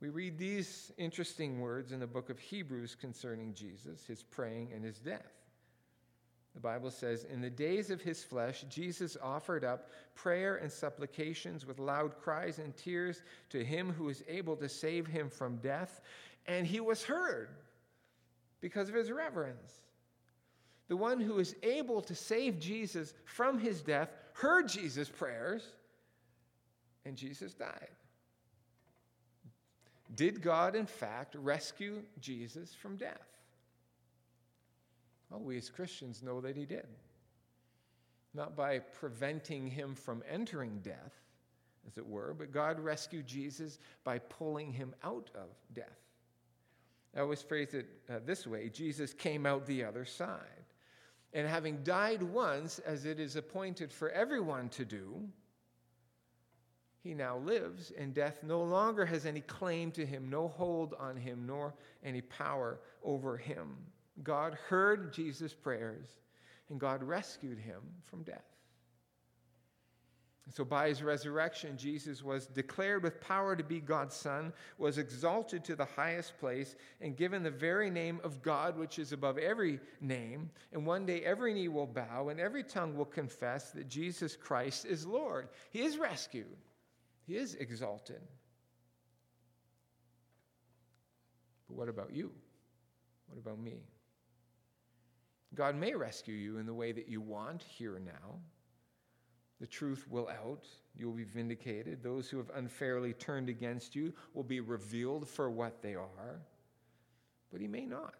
We 0.00 0.10
read 0.10 0.36
these 0.36 0.92
interesting 0.98 1.60
words 1.60 1.92
in 1.92 2.00
the 2.00 2.06
book 2.06 2.28
of 2.28 2.38
Hebrews 2.38 2.94
concerning 2.94 3.54
Jesus, 3.54 4.04
his 4.04 4.22
praying, 4.22 4.72
and 4.74 4.84
his 4.84 4.98
death. 4.98 5.32
The 6.54 6.60
Bible 6.60 6.90
says, 6.90 7.24
In 7.24 7.40
the 7.40 7.50
days 7.50 7.90
of 7.90 8.02
his 8.02 8.22
flesh, 8.22 8.64
Jesus 8.68 9.16
offered 9.22 9.64
up 9.64 9.90
prayer 10.14 10.56
and 10.56 10.70
supplications 10.70 11.64
with 11.64 11.78
loud 11.78 12.18
cries 12.18 12.58
and 12.58 12.76
tears 12.76 13.22
to 13.50 13.64
him 13.64 13.90
who 13.90 14.08
is 14.08 14.22
able 14.28 14.56
to 14.56 14.68
save 14.68 15.06
him 15.06 15.30
from 15.30 15.56
death, 15.56 16.00
and 16.46 16.66
he 16.66 16.80
was 16.80 17.04
heard 17.04 17.48
because 18.60 18.88
of 18.88 18.94
his 18.94 19.10
reverence. 19.10 19.72
The 20.88 20.96
one 20.96 21.20
who 21.20 21.38
is 21.38 21.56
able 21.62 22.02
to 22.02 22.14
save 22.14 22.58
Jesus 22.58 23.14
from 23.24 23.58
his 23.58 23.80
death 23.80 24.10
heard 24.34 24.68
Jesus' 24.68 25.08
prayers, 25.08 25.66
and 27.06 27.16
Jesus 27.16 27.54
died. 27.54 27.88
Did 30.14 30.42
God, 30.42 30.76
in 30.76 30.84
fact, 30.84 31.34
rescue 31.34 32.02
Jesus 32.20 32.74
from 32.74 32.96
death? 32.96 33.31
Well, 35.32 35.40
we 35.40 35.56
as 35.56 35.70
Christians 35.70 36.22
know 36.22 36.42
that 36.42 36.56
he 36.56 36.66
did. 36.66 36.86
Not 38.34 38.54
by 38.54 38.80
preventing 38.80 39.66
him 39.66 39.94
from 39.94 40.22
entering 40.30 40.80
death, 40.82 41.14
as 41.86 41.96
it 41.96 42.06
were, 42.06 42.34
but 42.38 42.52
God 42.52 42.78
rescued 42.78 43.26
Jesus 43.26 43.78
by 44.04 44.18
pulling 44.18 44.70
him 44.72 44.94
out 45.02 45.30
of 45.34 45.48
death. 45.72 45.86
I 47.16 47.20
always 47.20 47.40
phrase 47.40 47.72
it 47.72 47.86
uh, 48.10 48.18
this 48.26 48.46
way 48.46 48.68
Jesus 48.68 49.14
came 49.14 49.46
out 49.46 49.66
the 49.66 49.84
other 49.84 50.04
side. 50.04 50.66
And 51.32 51.48
having 51.48 51.82
died 51.82 52.22
once, 52.22 52.78
as 52.80 53.06
it 53.06 53.18
is 53.18 53.36
appointed 53.36 53.90
for 53.90 54.10
everyone 54.10 54.68
to 54.70 54.84
do, 54.84 55.26
he 57.02 57.14
now 57.14 57.38
lives, 57.38 57.90
and 57.96 58.12
death 58.12 58.40
no 58.42 58.62
longer 58.62 59.06
has 59.06 59.24
any 59.24 59.40
claim 59.40 59.92
to 59.92 60.04
him, 60.04 60.28
no 60.28 60.48
hold 60.48 60.94
on 60.98 61.16
him, 61.16 61.46
nor 61.46 61.74
any 62.04 62.20
power 62.20 62.80
over 63.02 63.38
him. 63.38 63.76
God 64.22 64.56
heard 64.68 65.12
Jesus' 65.12 65.54
prayers, 65.54 66.08
and 66.68 66.78
God 66.78 67.02
rescued 67.02 67.58
him 67.58 67.82
from 68.02 68.22
death. 68.22 68.52
So, 70.50 70.64
by 70.64 70.88
his 70.88 71.02
resurrection, 71.02 71.78
Jesus 71.78 72.22
was 72.22 72.46
declared 72.46 73.04
with 73.04 73.20
power 73.20 73.54
to 73.54 73.62
be 73.62 73.80
God's 73.80 74.16
Son, 74.16 74.52
was 74.76 74.98
exalted 74.98 75.64
to 75.64 75.76
the 75.76 75.84
highest 75.84 76.36
place, 76.38 76.74
and 77.00 77.16
given 77.16 77.42
the 77.42 77.50
very 77.50 77.90
name 77.90 78.20
of 78.24 78.42
God, 78.42 78.76
which 78.76 78.98
is 78.98 79.12
above 79.12 79.38
every 79.38 79.78
name. 80.00 80.50
And 80.72 80.84
one 80.84 81.06
day 81.06 81.22
every 81.24 81.54
knee 81.54 81.68
will 81.68 81.86
bow, 81.86 82.28
and 82.28 82.40
every 82.40 82.64
tongue 82.64 82.96
will 82.96 83.04
confess 83.06 83.70
that 83.70 83.88
Jesus 83.88 84.34
Christ 84.36 84.84
is 84.84 85.06
Lord. 85.06 85.48
He 85.70 85.82
is 85.82 85.96
rescued, 85.96 86.56
he 87.24 87.36
is 87.36 87.54
exalted. 87.54 88.20
But 91.68 91.76
what 91.76 91.88
about 91.88 92.12
you? 92.12 92.32
What 93.28 93.38
about 93.38 93.58
me? 93.58 93.84
God 95.54 95.76
may 95.76 95.94
rescue 95.94 96.34
you 96.34 96.58
in 96.58 96.66
the 96.66 96.74
way 96.74 96.92
that 96.92 97.08
you 97.08 97.20
want 97.20 97.62
here 97.62 97.96
and 97.96 98.06
now. 98.06 98.40
The 99.60 99.66
truth 99.66 100.06
will 100.10 100.28
out. 100.28 100.66
You 100.96 101.06
will 101.06 101.14
be 101.14 101.24
vindicated. 101.24 102.02
Those 102.02 102.28
who 102.28 102.38
have 102.38 102.50
unfairly 102.54 103.12
turned 103.12 103.48
against 103.48 103.94
you 103.94 104.12
will 104.34 104.42
be 104.42 104.60
revealed 104.60 105.28
for 105.28 105.50
what 105.50 105.82
they 105.82 105.94
are. 105.94 106.40
But 107.52 107.60
He 107.60 107.68
may 107.68 107.84
not. 107.84 108.14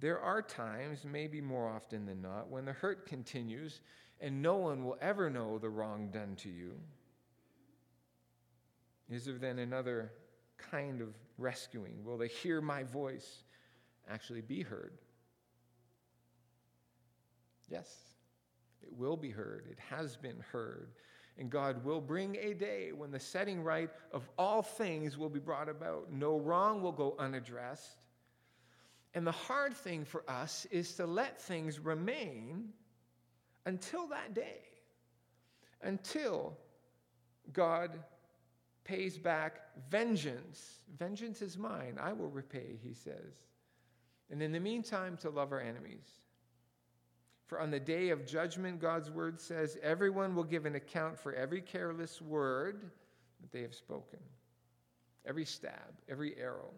There 0.00 0.20
are 0.20 0.42
times, 0.42 1.04
maybe 1.04 1.40
more 1.40 1.68
often 1.68 2.06
than 2.06 2.22
not, 2.22 2.48
when 2.48 2.64
the 2.64 2.72
hurt 2.72 3.06
continues 3.06 3.80
and 4.20 4.42
no 4.42 4.56
one 4.56 4.84
will 4.84 4.96
ever 5.00 5.30
know 5.30 5.58
the 5.58 5.68
wrong 5.68 6.10
done 6.10 6.36
to 6.36 6.48
you. 6.48 6.72
Is 9.10 9.24
there 9.24 9.38
then 9.38 9.58
another 9.58 10.12
kind 10.56 11.00
of 11.00 11.14
rescuing? 11.38 12.04
Will 12.04 12.18
they 12.18 12.28
hear 12.28 12.60
my 12.60 12.82
voice 12.82 13.42
actually 14.08 14.40
be 14.40 14.62
heard? 14.62 14.92
Yes, 17.68 17.94
It 18.82 18.92
will 18.92 19.16
be 19.16 19.30
heard. 19.30 19.66
It 19.70 19.78
has 19.78 20.16
been 20.16 20.42
heard. 20.52 20.92
And 21.36 21.50
God 21.50 21.84
will 21.84 22.00
bring 22.00 22.36
a 22.36 22.52
day 22.52 22.92
when 22.92 23.10
the 23.10 23.20
setting 23.20 23.62
right 23.62 23.90
of 24.12 24.28
all 24.38 24.62
things 24.62 25.16
will 25.16 25.28
be 25.28 25.38
brought 25.38 25.68
about. 25.68 26.12
No 26.12 26.38
wrong 26.38 26.82
will 26.82 26.92
go 26.92 27.14
unaddressed. 27.18 27.98
And 29.14 29.26
the 29.26 29.32
hard 29.32 29.74
thing 29.74 30.04
for 30.04 30.24
us 30.28 30.66
is 30.70 30.94
to 30.94 31.06
let 31.06 31.40
things 31.40 31.78
remain 31.78 32.70
until 33.66 34.06
that 34.08 34.34
day, 34.34 34.62
until 35.82 36.56
God 37.52 37.98
pays 38.84 39.18
back 39.18 39.60
vengeance. 39.90 40.80
Vengeance 40.98 41.42
is 41.42 41.56
mine. 41.56 41.98
I 42.00 42.12
will 42.12 42.30
repay, 42.30 42.78
he 42.82 42.94
says. 42.94 43.46
And 44.30 44.42
in 44.42 44.52
the 44.52 44.60
meantime, 44.60 45.16
to 45.18 45.30
love 45.30 45.52
our 45.52 45.60
enemies. 45.60 46.08
For 47.48 47.58
on 47.58 47.70
the 47.70 47.80
day 47.80 48.10
of 48.10 48.26
judgment, 48.26 48.78
God's 48.78 49.10
word 49.10 49.40
says, 49.40 49.78
everyone 49.82 50.34
will 50.34 50.44
give 50.44 50.66
an 50.66 50.74
account 50.74 51.18
for 51.18 51.32
every 51.32 51.62
careless 51.62 52.20
word 52.20 52.90
that 53.40 53.50
they 53.50 53.62
have 53.62 53.74
spoken, 53.74 54.18
every 55.26 55.46
stab, 55.46 55.94
every 56.10 56.36
arrow. 56.36 56.70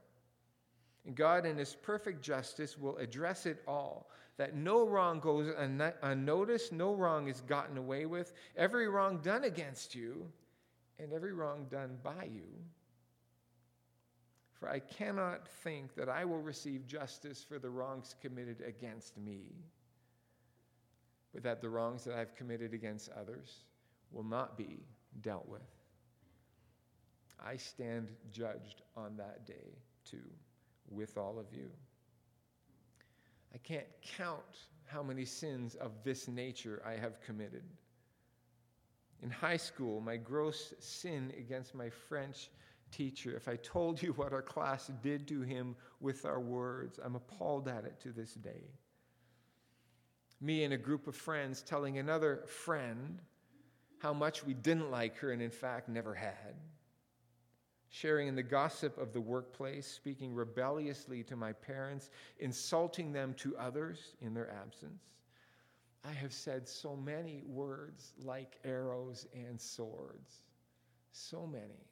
And 1.04 1.16
God, 1.16 1.44
in 1.44 1.58
His 1.58 1.74
perfect 1.74 2.22
justice, 2.22 2.78
will 2.78 2.96
address 2.98 3.46
it 3.46 3.64
all. 3.66 4.10
That 4.36 4.54
no 4.54 4.86
wrong 4.86 5.18
goes 5.18 5.52
unnoticed, 6.02 6.72
no 6.72 6.94
wrong 6.94 7.26
is 7.26 7.40
gotten 7.40 7.76
away 7.76 8.06
with. 8.06 8.32
Every 8.56 8.88
wrong 8.88 9.18
done 9.18 9.42
against 9.42 9.96
you, 9.96 10.24
and 11.00 11.12
every 11.12 11.32
wrong 11.32 11.66
done 11.68 11.98
by 12.04 12.28
you. 12.32 12.46
For 14.52 14.68
I 14.68 14.78
cannot 14.78 15.48
think 15.48 15.96
that 15.96 16.08
I 16.08 16.24
will 16.24 16.40
receive 16.40 16.86
justice 16.86 17.42
for 17.42 17.58
the 17.58 17.70
wrongs 17.70 18.14
committed 18.22 18.62
against 18.64 19.18
me 19.18 19.46
but 21.32 21.42
that 21.42 21.60
the 21.60 21.68
wrongs 21.68 22.04
that 22.04 22.14
I've 22.14 22.34
committed 22.34 22.74
against 22.74 23.10
others 23.10 23.64
will 24.12 24.24
not 24.24 24.58
be 24.58 24.80
dealt 25.22 25.48
with. 25.48 25.62
I 27.44 27.56
stand 27.56 28.08
judged 28.32 28.82
on 28.96 29.16
that 29.16 29.46
day 29.46 29.78
too, 30.04 30.28
with 30.90 31.16
all 31.16 31.38
of 31.38 31.46
you. 31.52 31.70
I 33.54 33.58
can't 33.58 33.86
count 34.16 34.40
how 34.86 35.02
many 35.02 35.24
sins 35.24 35.74
of 35.76 35.92
this 36.04 36.28
nature 36.28 36.82
I 36.86 36.92
have 36.92 37.20
committed. 37.20 37.62
In 39.22 39.30
high 39.30 39.56
school, 39.56 40.00
my 40.00 40.16
gross 40.16 40.74
sin 40.78 41.32
against 41.38 41.74
my 41.74 41.90
French 41.90 42.50
teacher, 42.90 43.36
if 43.36 43.48
I 43.48 43.56
told 43.56 44.02
you 44.02 44.12
what 44.14 44.32
our 44.32 44.42
class 44.42 44.90
did 45.02 45.28
to 45.28 45.42
him 45.42 45.76
with 46.00 46.24
our 46.24 46.40
words, 46.40 46.98
I'm 47.02 47.14
appalled 47.14 47.68
at 47.68 47.84
it 47.84 48.00
to 48.00 48.12
this 48.12 48.34
day 48.34 48.62
me 50.40 50.64
and 50.64 50.72
a 50.72 50.78
group 50.78 51.06
of 51.06 51.14
friends 51.14 51.62
telling 51.62 51.98
another 51.98 52.44
friend 52.46 53.20
how 53.98 54.14
much 54.14 54.44
we 54.44 54.54
didn't 54.54 54.90
like 54.90 55.16
her 55.18 55.32
and, 55.32 55.42
in 55.42 55.50
fact, 55.50 55.88
never 55.88 56.14
had. 56.14 56.54
Sharing 57.90 58.28
in 58.28 58.36
the 58.36 58.42
gossip 58.42 58.96
of 58.98 59.12
the 59.12 59.20
workplace, 59.20 59.86
speaking 59.86 60.32
rebelliously 60.32 61.22
to 61.24 61.36
my 61.36 61.52
parents, 61.52 62.08
insulting 62.38 63.12
them 63.12 63.34
to 63.34 63.56
others 63.58 64.14
in 64.20 64.32
their 64.32 64.50
absence. 64.50 65.02
I 66.04 66.12
have 66.12 66.32
said 66.32 66.66
so 66.66 66.96
many 66.96 67.42
words 67.46 68.12
like 68.22 68.58
arrows 68.64 69.26
and 69.34 69.60
swords. 69.60 70.42
So 71.12 71.46
many. 71.46 71.84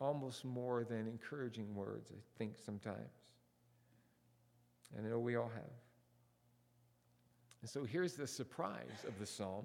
Almost 0.00 0.44
more 0.44 0.82
than 0.82 1.06
encouraging 1.06 1.72
words, 1.74 2.10
I 2.10 2.18
think, 2.38 2.54
sometimes. 2.58 2.96
And 4.96 5.06
I 5.06 5.10
know 5.10 5.20
we 5.20 5.36
all 5.36 5.52
have. 5.54 5.83
And 7.64 7.70
so 7.70 7.82
here's 7.82 8.12
the 8.12 8.26
surprise 8.26 9.06
of 9.08 9.18
the 9.18 9.24
psalm. 9.24 9.64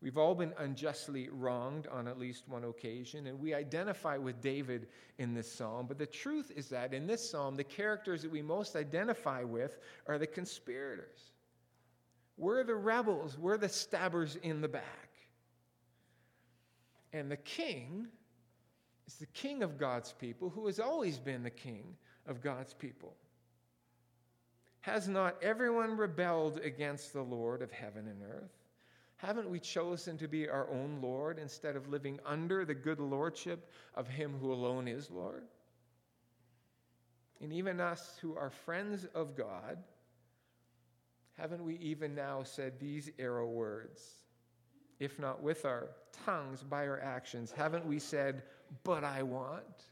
We've 0.00 0.16
all 0.16 0.34
been 0.34 0.54
unjustly 0.56 1.28
wronged 1.30 1.88
on 1.88 2.08
at 2.08 2.18
least 2.18 2.48
one 2.48 2.64
occasion, 2.64 3.26
and 3.26 3.38
we 3.38 3.52
identify 3.52 4.16
with 4.16 4.40
David 4.40 4.88
in 5.18 5.34
this 5.34 5.52
psalm. 5.52 5.84
But 5.86 5.98
the 5.98 6.06
truth 6.06 6.50
is 6.56 6.70
that 6.70 6.94
in 6.94 7.06
this 7.06 7.30
psalm, 7.30 7.54
the 7.54 7.64
characters 7.64 8.22
that 8.22 8.30
we 8.30 8.40
most 8.40 8.76
identify 8.76 9.42
with 9.42 9.76
are 10.06 10.16
the 10.16 10.26
conspirators. 10.26 11.32
We're 12.38 12.64
the 12.64 12.76
rebels, 12.76 13.36
we're 13.36 13.58
the 13.58 13.68
stabbers 13.68 14.36
in 14.36 14.62
the 14.62 14.68
back. 14.68 15.10
And 17.12 17.30
the 17.30 17.36
king 17.36 18.06
is 19.06 19.16
the 19.16 19.26
king 19.26 19.62
of 19.62 19.76
God's 19.76 20.14
people, 20.14 20.48
who 20.48 20.64
has 20.64 20.80
always 20.80 21.18
been 21.18 21.42
the 21.42 21.50
king 21.50 21.94
of 22.26 22.40
God's 22.40 22.72
people. 22.72 23.14
Has 24.86 25.08
not 25.08 25.42
everyone 25.42 25.96
rebelled 25.96 26.60
against 26.60 27.12
the 27.12 27.20
Lord 27.20 27.60
of 27.60 27.72
heaven 27.72 28.06
and 28.06 28.22
earth? 28.22 28.52
Haven't 29.16 29.50
we 29.50 29.58
chosen 29.58 30.16
to 30.18 30.28
be 30.28 30.48
our 30.48 30.70
own 30.70 31.00
Lord 31.02 31.40
instead 31.40 31.74
of 31.74 31.88
living 31.88 32.20
under 32.24 32.64
the 32.64 32.76
good 32.76 33.00
lordship 33.00 33.68
of 33.96 34.06
Him 34.06 34.34
who 34.40 34.52
alone 34.52 34.86
is 34.86 35.10
Lord? 35.10 35.42
And 37.40 37.52
even 37.52 37.80
us 37.80 38.16
who 38.22 38.36
are 38.36 38.48
friends 38.48 39.08
of 39.12 39.36
God, 39.36 39.78
haven't 41.36 41.64
we 41.64 41.78
even 41.78 42.14
now 42.14 42.44
said 42.44 42.78
these 42.78 43.10
arrow 43.18 43.48
words? 43.48 44.00
If 45.00 45.18
not 45.18 45.42
with 45.42 45.64
our 45.64 45.88
tongues, 46.24 46.62
by 46.62 46.86
our 46.86 47.00
actions, 47.00 47.50
haven't 47.50 47.84
we 47.84 47.98
said, 47.98 48.44
but 48.84 49.02
I 49.02 49.24
want? 49.24 49.82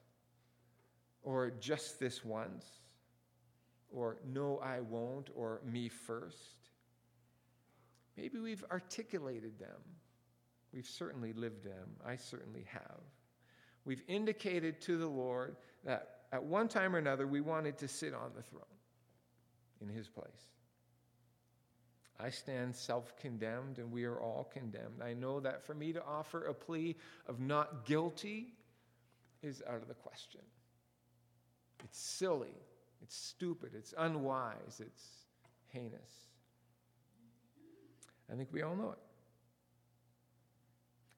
Or 1.25 1.51
just 1.51 1.99
this 1.99 2.25
once? 2.25 2.84
Or 3.95 4.17
no, 4.27 4.59
I 4.59 4.81
won't, 4.81 5.31
or 5.35 5.61
me 5.65 5.89
first. 5.89 6.71
Maybe 8.17 8.39
we've 8.39 8.65
articulated 8.71 9.59
them. 9.59 9.81
We've 10.73 10.87
certainly 10.87 11.33
lived 11.33 11.65
them. 11.65 11.89
I 12.05 12.17
certainly 12.17 12.65
have. 12.69 13.01
We've 13.85 14.03
indicated 14.09 14.81
to 14.83 14.99
the 14.99 15.07
Lord 15.07 15.57
that 15.85 16.23
at 16.33 16.43
one 16.43 16.69
time 16.69 16.95
or 16.95 16.99
another 16.99 17.27
we 17.27 17.41
wanted 17.41 17.79
to 17.79 17.89
sit 17.89 18.15
on 18.15 18.33
the 18.35 18.43
throne 18.43 18.65
in 19.81 19.89
his 19.89 20.09
place. 20.09 20.27
I 22.19 22.31
stand 22.31 22.75
self 22.75 23.17
condemned, 23.17 23.79
and 23.79 23.91
we 23.91 24.05
are 24.05 24.21
all 24.21 24.49
condemned. 24.53 25.03
I 25.03 25.15
know 25.15 25.41
that 25.41 25.65
for 25.65 25.75
me 25.75 25.93
to 25.93 26.05
offer 26.05 26.47
a 26.47 26.55
plea 26.55 26.97
of 27.27 27.41
not 27.41 27.85
guilty 27.85 28.55
is 29.43 29.63
out 29.69 29.83
of 29.83 29.89
the 29.89 29.95
question. 29.95 30.41
It's 31.85 31.99
silly 31.99 32.55
it's 33.05 33.17
stupid, 33.17 33.73
it's 33.75 33.93
unwise, 33.99 34.81
it's 34.81 35.05
heinous. 35.69 36.29
I 38.33 38.35
think 38.35 38.49
we 38.53 38.63
all 38.63 38.75
know 38.75 38.93
it. 38.93 38.99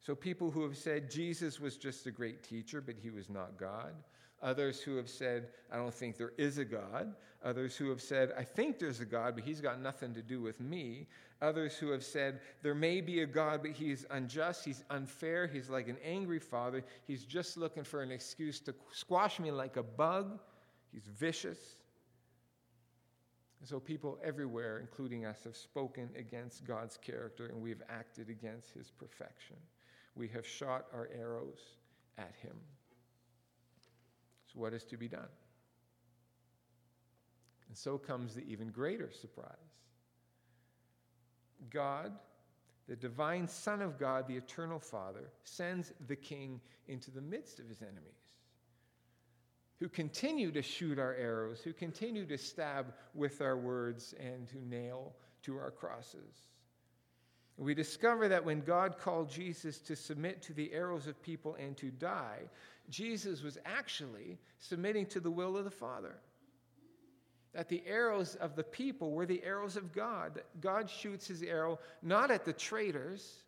So, 0.00 0.14
people 0.14 0.50
who 0.50 0.62
have 0.62 0.76
said 0.76 1.10
Jesus 1.10 1.60
was 1.60 1.76
just 1.76 2.06
a 2.06 2.10
great 2.10 2.42
teacher, 2.42 2.80
but 2.80 2.96
he 3.00 3.10
was 3.10 3.30
not 3.30 3.56
God. 3.58 3.94
Others 4.42 4.80
who 4.80 4.96
have 4.96 5.08
said, 5.08 5.48
I 5.72 5.76
don't 5.76 5.94
think 5.94 6.16
there 6.16 6.32
is 6.36 6.58
a 6.58 6.64
God. 6.64 7.14
Others 7.44 7.76
who 7.76 7.88
have 7.90 8.02
said, 8.02 8.32
I 8.36 8.42
think 8.42 8.78
there's 8.78 9.00
a 9.00 9.04
God, 9.04 9.34
but 9.34 9.44
he's 9.44 9.60
got 9.60 9.80
nothing 9.80 10.12
to 10.14 10.22
do 10.22 10.40
with 10.40 10.60
me. 10.60 11.06
Others 11.40 11.76
who 11.76 11.90
have 11.90 12.04
said, 12.04 12.40
there 12.62 12.74
may 12.74 13.00
be 13.00 13.20
a 13.20 13.26
God, 13.26 13.60
but 13.62 13.72
he's 13.72 14.04
unjust, 14.10 14.64
he's 14.64 14.84
unfair, 14.90 15.46
he's 15.46 15.68
like 15.68 15.88
an 15.88 15.98
angry 16.04 16.38
father. 16.38 16.84
He's 17.06 17.24
just 17.24 17.56
looking 17.56 17.84
for 17.84 18.02
an 18.02 18.10
excuse 18.10 18.60
to 18.60 18.74
squash 18.92 19.38
me 19.38 19.50
like 19.50 19.76
a 19.76 19.82
bug. 19.82 20.38
He's 20.92 21.06
vicious. 21.06 21.58
And 23.60 23.68
so 23.68 23.80
people 23.80 24.18
everywhere, 24.22 24.78
including 24.78 25.24
us, 25.26 25.44
have 25.44 25.56
spoken 25.56 26.10
against 26.16 26.64
God's 26.66 26.96
character 26.96 27.46
and 27.46 27.60
we 27.60 27.70
have 27.70 27.82
acted 27.88 28.28
against 28.28 28.72
his 28.72 28.90
perfection. 28.90 29.56
We 30.14 30.28
have 30.28 30.46
shot 30.46 30.86
our 30.92 31.08
arrows 31.16 31.60
at 32.18 32.34
him. 32.42 32.56
So, 34.46 34.60
what 34.60 34.72
is 34.72 34.84
to 34.84 34.96
be 34.96 35.08
done? 35.08 35.28
And 37.68 37.76
so 37.76 37.98
comes 37.98 38.34
the 38.34 38.44
even 38.44 38.68
greater 38.68 39.10
surprise. 39.10 39.50
God, 41.70 42.12
the 42.88 42.96
divine 42.96 43.48
Son 43.48 43.82
of 43.82 43.98
God, 43.98 44.28
the 44.28 44.36
eternal 44.36 44.78
Father, 44.78 45.32
sends 45.44 45.92
the 46.06 46.16
king 46.16 46.60
into 46.86 47.10
the 47.10 47.20
midst 47.20 47.58
of 47.58 47.68
his 47.68 47.82
enemies 47.82 48.25
who 49.78 49.88
continue 49.88 50.50
to 50.52 50.62
shoot 50.62 50.98
our 50.98 51.14
arrows, 51.14 51.60
who 51.60 51.72
continue 51.72 52.24
to 52.26 52.38
stab 52.38 52.94
with 53.14 53.40
our 53.40 53.56
words 53.56 54.14
and 54.18 54.48
to 54.48 54.58
nail 54.66 55.12
to 55.42 55.56
our 55.58 55.70
crosses. 55.70 56.46
We 57.58 57.74
discover 57.74 58.28
that 58.28 58.44
when 58.44 58.60
God 58.60 58.98
called 58.98 59.30
Jesus 59.30 59.78
to 59.80 59.96
submit 59.96 60.42
to 60.42 60.52
the 60.52 60.72
arrows 60.72 61.06
of 61.06 61.22
people 61.22 61.56
and 61.58 61.76
to 61.78 61.90
die, 61.90 62.40
Jesus 62.90 63.42
was 63.42 63.58
actually 63.64 64.38
submitting 64.58 65.06
to 65.06 65.20
the 65.20 65.30
will 65.30 65.56
of 65.56 65.64
the 65.64 65.70
Father. 65.70 66.16
That 67.54 67.70
the 67.70 67.82
arrows 67.86 68.34
of 68.34 68.56
the 68.56 68.62
people 68.62 69.12
were 69.12 69.24
the 69.24 69.42
arrows 69.42 69.76
of 69.76 69.92
God. 69.92 70.34
That 70.34 70.60
God 70.60 70.90
shoots 70.90 71.26
his 71.26 71.42
arrow 71.42 71.78
not 72.02 72.30
at 72.30 72.44
the 72.44 72.52
traitors, 72.52 73.42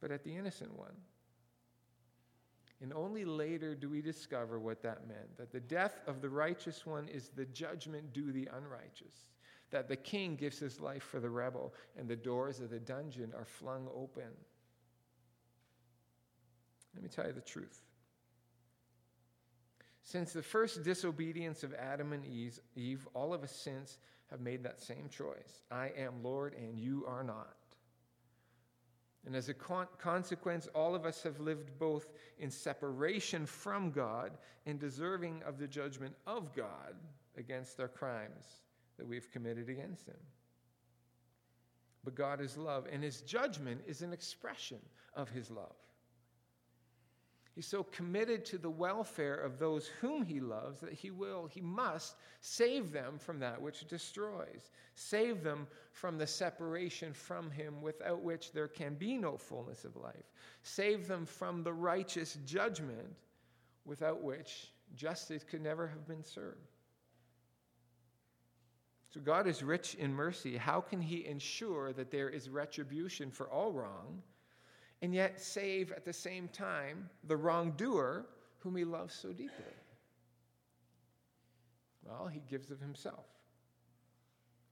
but 0.00 0.10
at 0.10 0.24
the 0.24 0.34
innocent 0.34 0.76
one. 0.78 0.94
And 2.82 2.92
only 2.92 3.24
later 3.24 3.74
do 3.74 3.88
we 3.88 4.02
discover 4.02 4.58
what 4.58 4.82
that 4.82 5.08
meant 5.08 5.36
that 5.38 5.50
the 5.50 5.60
death 5.60 6.00
of 6.06 6.20
the 6.20 6.28
righteous 6.28 6.84
one 6.84 7.08
is 7.08 7.30
the 7.30 7.46
judgment 7.46 8.12
due 8.12 8.32
the 8.32 8.48
unrighteous. 8.52 9.26
that 9.70 9.88
the 9.88 9.96
king 9.96 10.36
gives 10.36 10.58
his 10.58 10.80
life 10.80 11.02
for 11.02 11.20
the 11.20 11.30
rebel, 11.30 11.74
and 11.98 12.08
the 12.08 12.16
doors 12.16 12.60
of 12.60 12.70
the 12.70 12.78
dungeon 12.78 13.32
are 13.36 13.44
flung 13.44 13.88
open. 13.94 14.30
Let 16.94 17.02
me 17.02 17.08
tell 17.08 17.26
you 17.26 17.32
the 17.32 17.40
truth. 17.40 17.80
Since 20.02 20.32
the 20.32 20.42
first 20.42 20.84
disobedience 20.84 21.64
of 21.64 21.74
Adam 21.74 22.12
and 22.12 22.24
Eve, 22.24 23.08
all 23.12 23.34
of 23.34 23.42
us 23.42 23.52
since 23.52 23.98
have 24.30 24.40
made 24.40 24.62
that 24.62 24.80
same 24.80 25.08
choice 25.08 25.62
I 25.70 25.92
am 25.96 26.22
Lord, 26.22 26.54
and 26.54 26.78
you 26.78 27.04
are 27.08 27.24
not. 27.24 27.56
And 29.26 29.34
as 29.34 29.48
a 29.48 29.54
con- 29.54 29.88
consequence, 29.98 30.68
all 30.72 30.94
of 30.94 31.04
us 31.04 31.22
have 31.24 31.40
lived 31.40 31.76
both 31.78 32.06
in 32.38 32.50
separation 32.50 33.44
from 33.44 33.90
God 33.90 34.38
and 34.66 34.78
deserving 34.78 35.42
of 35.44 35.58
the 35.58 35.66
judgment 35.66 36.14
of 36.28 36.54
God 36.54 36.94
against 37.36 37.80
our 37.80 37.88
crimes 37.88 38.62
that 38.96 39.06
we've 39.06 39.30
committed 39.32 39.68
against 39.68 40.06
Him. 40.06 40.16
But 42.04 42.14
God 42.14 42.40
is 42.40 42.56
love, 42.56 42.86
and 42.90 43.02
His 43.02 43.20
judgment 43.22 43.82
is 43.84 44.00
an 44.00 44.12
expression 44.12 44.78
of 45.14 45.28
His 45.28 45.50
love. 45.50 45.74
He's 47.56 47.66
so 47.66 47.84
committed 47.84 48.44
to 48.46 48.58
the 48.58 48.68
welfare 48.68 49.34
of 49.34 49.58
those 49.58 49.86
whom 50.02 50.22
he 50.22 50.40
loves 50.40 50.78
that 50.80 50.92
he 50.92 51.10
will, 51.10 51.46
he 51.46 51.62
must 51.62 52.16
save 52.42 52.92
them 52.92 53.18
from 53.18 53.38
that 53.38 53.60
which 53.60 53.88
destroys, 53.88 54.70
save 54.94 55.42
them 55.42 55.66
from 55.90 56.18
the 56.18 56.26
separation 56.26 57.14
from 57.14 57.50
him 57.50 57.80
without 57.80 58.20
which 58.20 58.52
there 58.52 58.68
can 58.68 58.94
be 58.94 59.16
no 59.16 59.38
fullness 59.38 59.86
of 59.86 59.96
life, 59.96 60.34
save 60.62 61.08
them 61.08 61.24
from 61.24 61.62
the 61.62 61.72
righteous 61.72 62.36
judgment 62.44 63.08
without 63.86 64.22
which 64.22 64.70
justice 64.94 65.42
could 65.42 65.62
never 65.62 65.86
have 65.86 66.06
been 66.06 66.22
served. 66.22 66.68
So 69.08 69.20
God 69.22 69.46
is 69.46 69.62
rich 69.62 69.94
in 69.94 70.12
mercy. 70.12 70.58
How 70.58 70.82
can 70.82 71.00
he 71.00 71.24
ensure 71.24 71.94
that 71.94 72.10
there 72.10 72.28
is 72.28 72.50
retribution 72.50 73.30
for 73.30 73.48
all 73.48 73.72
wrong? 73.72 74.22
And 75.02 75.14
yet 75.14 75.40
save 75.40 75.92
at 75.92 76.04
the 76.04 76.12
same 76.12 76.48
time 76.48 77.08
the 77.24 77.36
wrongdoer 77.36 78.26
whom 78.58 78.76
he 78.76 78.84
loves 78.84 79.14
so 79.14 79.28
deeply? 79.28 79.64
Well, 82.04 82.28
he 82.28 82.40
gives 82.48 82.70
of 82.70 82.80
himself. 82.80 83.26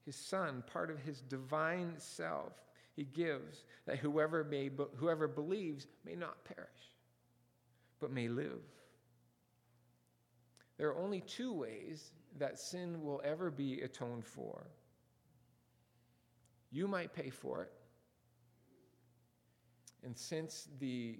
His 0.04 0.16
son, 0.16 0.62
part 0.72 0.90
of 0.90 0.98
his 0.98 1.20
divine 1.20 1.94
self, 1.98 2.52
he 2.94 3.04
gives 3.04 3.64
that 3.86 3.98
whoever, 3.98 4.44
may, 4.44 4.70
whoever 4.96 5.26
believes 5.26 5.86
may 6.04 6.14
not 6.14 6.44
perish, 6.44 6.68
but 8.00 8.12
may 8.12 8.28
live. 8.28 8.60
There 10.76 10.88
are 10.88 10.98
only 10.98 11.20
two 11.20 11.52
ways 11.52 12.12
that 12.38 12.58
sin 12.58 13.02
will 13.02 13.20
ever 13.24 13.50
be 13.50 13.80
atoned 13.80 14.24
for. 14.24 14.66
You 16.70 16.88
might 16.88 17.14
pay 17.14 17.30
for 17.30 17.62
it, 17.62 17.72
and 20.04 20.16
since 20.16 20.68
the, 20.78 21.18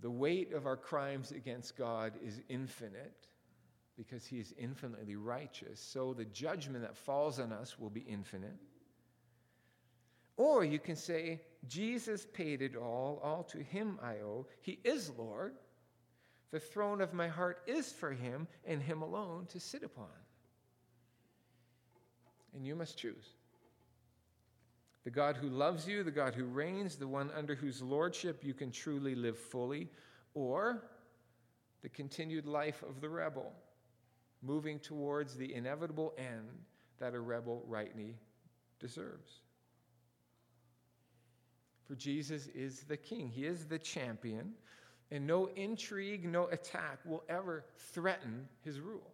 the 0.00 0.10
weight 0.10 0.52
of 0.52 0.66
our 0.66 0.76
crimes 0.76 1.32
against 1.32 1.76
God 1.76 2.12
is 2.24 2.40
infinite, 2.48 3.26
because 3.96 4.24
he 4.24 4.38
is 4.38 4.54
infinitely 4.58 5.16
righteous, 5.16 5.80
so 5.80 6.14
the 6.14 6.24
judgment 6.26 6.82
that 6.82 6.96
falls 6.96 7.38
on 7.38 7.52
us 7.52 7.78
will 7.78 7.90
be 7.90 8.00
infinite. 8.00 8.56
Or 10.36 10.64
you 10.64 10.78
can 10.78 10.96
say, 10.96 11.42
Jesus 11.68 12.26
paid 12.32 12.62
it 12.62 12.76
all, 12.76 13.20
all 13.22 13.42
to 13.44 13.58
him 13.62 13.98
I 14.02 14.16
owe. 14.24 14.46
He 14.62 14.78
is 14.84 15.12
Lord. 15.18 15.54
The 16.50 16.60
throne 16.60 17.02
of 17.02 17.12
my 17.12 17.28
heart 17.28 17.62
is 17.66 17.92
for 17.92 18.10
him 18.10 18.48
and 18.64 18.80
him 18.80 19.02
alone 19.02 19.46
to 19.50 19.60
sit 19.60 19.82
upon. 19.82 20.08
And 22.54 22.66
you 22.66 22.74
must 22.74 22.96
choose 22.96 23.34
the 25.10 25.16
God 25.16 25.36
who 25.36 25.48
loves 25.48 25.88
you, 25.88 26.04
the 26.04 26.10
God 26.12 26.36
who 26.36 26.44
reigns, 26.44 26.94
the 26.94 27.08
one 27.08 27.32
under 27.36 27.56
whose 27.56 27.82
lordship 27.82 28.44
you 28.44 28.54
can 28.54 28.70
truly 28.70 29.16
live 29.16 29.36
fully, 29.36 29.88
or 30.34 30.84
the 31.82 31.88
continued 31.88 32.46
life 32.46 32.84
of 32.88 33.00
the 33.00 33.08
rebel, 33.08 33.52
moving 34.40 34.78
towards 34.78 35.34
the 35.34 35.52
inevitable 35.52 36.14
end 36.16 36.48
that 37.00 37.14
a 37.14 37.18
rebel 37.18 37.64
rightly 37.66 38.14
deserves. 38.78 39.40
For 41.88 41.96
Jesus 41.96 42.46
is 42.54 42.84
the 42.84 42.96
king, 42.96 43.28
he 43.28 43.46
is 43.46 43.64
the 43.64 43.80
champion, 43.80 44.52
and 45.10 45.26
no 45.26 45.48
intrigue, 45.56 46.24
no 46.24 46.46
attack 46.52 47.00
will 47.04 47.24
ever 47.28 47.64
threaten 47.92 48.48
his 48.62 48.78
rule. 48.78 49.10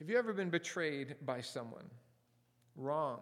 Have 0.00 0.10
you 0.10 0.18
ever 0.18 0.34
been 0.34 0.50
betrayed 0.50 1.16
by 1.24 1.40
someone? 1.40 1.88
Wronged, 2.76 3.20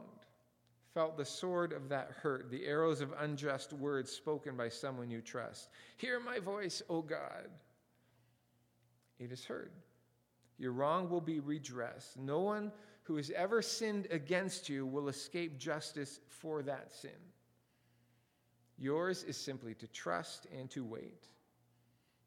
felt 0.94 1.16
the 1.16 1.24
sword 1.24 1.72
of 1.72 1.88
that 1.88 2.10
hurt, 2.20 2.50
the 2.50 2.66
arrows 2.66 3.00
of 3.00 3.14
unjust 3.18 3.72
words 3.72 4.10
spoken 4.10 4.56
by 4.56 4.68
someone 4.68 5.10
you 5.10 5.20
trust. 5.20 5.68
Hear 5.96 6.20
my 6.20 6.38
voice, 6.38 6.82
O 6.88 7.02
God. 7.02 7.48
It 9.18 9.32
is 9.32 9.44
heard. 9.44 9.72
Your 10.58 10.72
wrong 10.72 11.08
will 11.08 11.20
be 11.20 11.40
redressed. 11.40 12.18
No 12.18 12.40
one 12.40 12.72
who 13.04 13.16
has 13.16 13.30
ever 13.30 13.62
sinned 13.62 14.06
against 14.10 14.68
you 14.68 14.86
will 14.86 15.08
escape 15.08 15.58
justice 15.58 16.20
for 16.28 16.62
that 16.62 16.92
sin. 16.92 17.10
Yours 18.78 19.22
is 19.24 19.36
simply 19.36 19.74
to 19.74 19.86
trust 19.88 20.46
and 20.56 20.70
to 20.70 20.84
wait. 20.84 21.26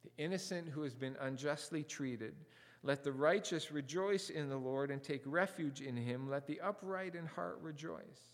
The 0.04 0.24
innocent 0.24 0.68
who 0.68 0.84
has 0.84 0.94
been 0.94 1.16
unjustly 1.22 1.84
treated 1.84 2.36
let 2.84 3.04
the 3.04 3.14
righteous 3.14 3.72
rejoice 3.72 4.30
in 4.30 4.50
the 4.50 4.58
Lord 4.58 4.92
and 4.92 5.02
take 5.02 5.22
refuge 5.26 5.82
in 5.82 5.96
him. 5.96 6.30
Let 6.30 6.46
the 6.46 6.60
upright 6.60 7.16
in 7.16 7.26
heart 7.26 7.60
rejoice. 7.62 8.34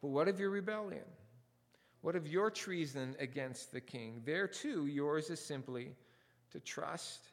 But 0.00 0.08
what 0.08 0.26
of 0.26 0.40
your 0.40 0.50
rebellion? 0.50 1.04
What 2.00 2.16
of 2.16 2.26
your 2.26 2.50
treason 2.50 3.14
against 3.18 3.72
the 3.72 3.80
king? 3.80 4.22
There 4.24 4.48
too, 4.48 4.86
yours 4.86 5.28
is 5.28 5.40
simply 5.40 5.94
to 6.50 6.60
trust 6.60 7.28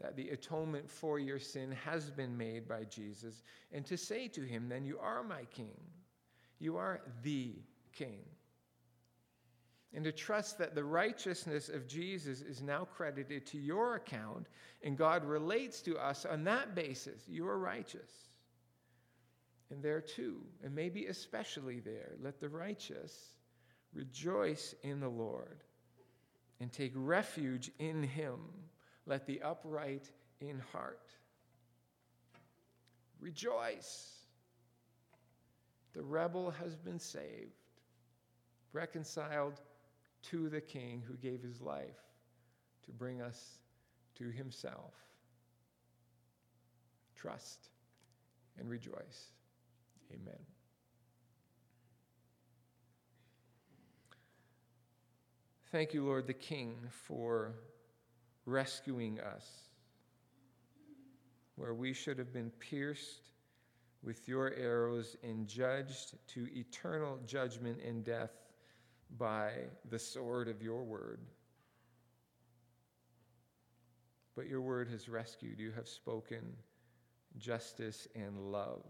that 0.00 0.16
the 0.16 0.30
atonement 0.30 0.88
for 0.88 1.18
your 1.18 1.38
sin 1.38 1.72
has 1.72 2.10
been 2.10 2.36
made 2.36 2.68
by 2.68 2.84
Jesus 2.84 3.42
and 3.72 3.84
to 3.86 3.96
say 3.96 4.28
to 4.28 4.42
him, 4.42 4.68
Then 4.68 4.84
you 4.84 4.98
are 4.98 5.24
my 5.24 5.44
king. 5.46 5.80
You 6.60 6.76
are 6.76 7.00
the 7.22 7.54
king 7.92 8.20
and 9.94 10.04
to 10.04 10.12
trust 10.12 10.58
that 10.58 10.74
the 10.74 10.84
righteousness 10.84 11.68
of 11.68 11.86
Jesus 11.86 12.40
is 12.40 12.62
now 12.62 12.84
credited 12.84 13.46
to 13.46 13.58
your 13.58 13.96
account, 13.96 14.46
and 14.82 14.96
God 14.96 15.24
relates 15.24 15.82
to 15.82 15.98
us 15.98 16.24
on 16.24 16.44
that 16.44 16.74
basis. 16.74 17.22
You 17.28 17.46
are 17.48 17.58
righteous. 17.58 18.10
And 19.70 19.82
there 19.82 20.00
too, 20.00 20.42
and 20.62 20.74
maybe 20.74 21.06
especially 21.06 21.80
there, 21.80 22.12
let 22.22 22.40
the 22.40 22.48
righteous 22.48 23.36
rejoice 23.94 24.74
in 24.82 25.00
the 25.00 25.08
Lord 25.08 25.62
and 26.60 26.72
take 26.72 26.92
refuge 26.94 27.70
in 27.78 28.02
Him. 28.02 28.38
Let 29.06 29.26
the 29.26 29.42
upright 29.42 30.10
in 30.40 30.60
heart 30.72 31.10
rejoice. 33.20 34.12
The 35.94 36.02
rebel 36.02 36.50
has 36.50 36.76
been 36.76 36.98
saved, 36.98 37.52
reconciled 38.72 39.60
to 40.30 40.48
the 40.48 40.60
King 40.60 41.02
who 41.06 41.14
gave 41.14 41.42
his 41.42 41.60
life 41.60 42.00
to 42.84 42.92
bring 42.92 43.20
us 43.20 43.58
to 44.16 44.30
himself. 44.30 44.94
Trust 47.16 47.68
and 48.58 48.68
rejoice. 48.68 49.32
Amen. 50.12 50.38
Thank 55.70 55.94
you, 55.94 56.04
Lord 56.04 56.26
the 56.26 56.34
King, 56.34 56.76
for 56.90 57.54
rescuing 58.44 59.20
us 59.20 59.46
where 61.56 61.72
we 61.72 61.92
should 61.92 62.18
have 62.18 62.32
been 62.32 62.50
pierced 62.58 63.30
with 64.02 64.28
your 64.28 64.52
arrows 64.54 65.16
and 65.22 65.46
judged 65.46 66.14
to 66.28 66.46
eternal 66.54 67.18
judgment 67.24 67.78
and 67.86 68.04
death 68.04 68.41
by 69.18 69.52
the 69.90 69.98
sword 69.98 70.48
of 70.48 70.62
your 70.62 70.84
word. 70.84 71.20
But 74.34 74.48
your 74.48 74.60
word 74.60 74.88
has 74.88 75.08
rescued. 75.08 75.58
You 75.58 75.72
have 75.72 75.88
spoken 75.88 76.56
justice 77.38 78.08
and 78.14 78.50
love 78.50 78.84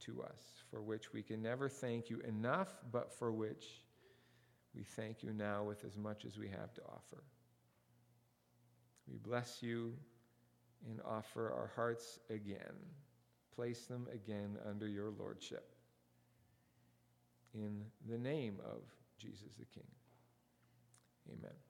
to 0.00 0.22
us, 0.22 0.62
for 0.70 0.82
which 0.82 1.12
we 1.12 1.22
can 1.22 1.42
never 1.42 1.68
thank 1.68 2.10
you 2.10 2.20
enough, 2.20 2.68
but 2.92 3.12
for 3.12 3.32
which 3.32 3.82
we 4.74 4.82
thank 4.82 5.22
you 5.22 5.32
now 5.32 5.64
with 5.64 5.84
as 5.84 5.96
much 5.96 6.24
as 6.26 6.36
we 6.36 6.48
have 6.48 6.74
to 6.74 6.82
offer. 6.82 7.22
We 9.10 9.16
bless 9.16 9.62
you 9.62 9.94
and 10.90 11.00
offer 11.06 11.52
our 11.52 11.70
hearts 11.74 12.18
again, 12.28 12.74
place 13.54 13.86
them 13.86 14.06
again 14.12 14.58
under 14.68 14.86
your 14.86 15.10
lordship. 15.10 15.72
In 17.54 17.84
the 18.06 18.18
name 18.18 18.58
of 18.64 18.82
Jesus 19.18 19.52
the 19.58 19.66
King. 19.66 19.88
Amen. 21.30 21.65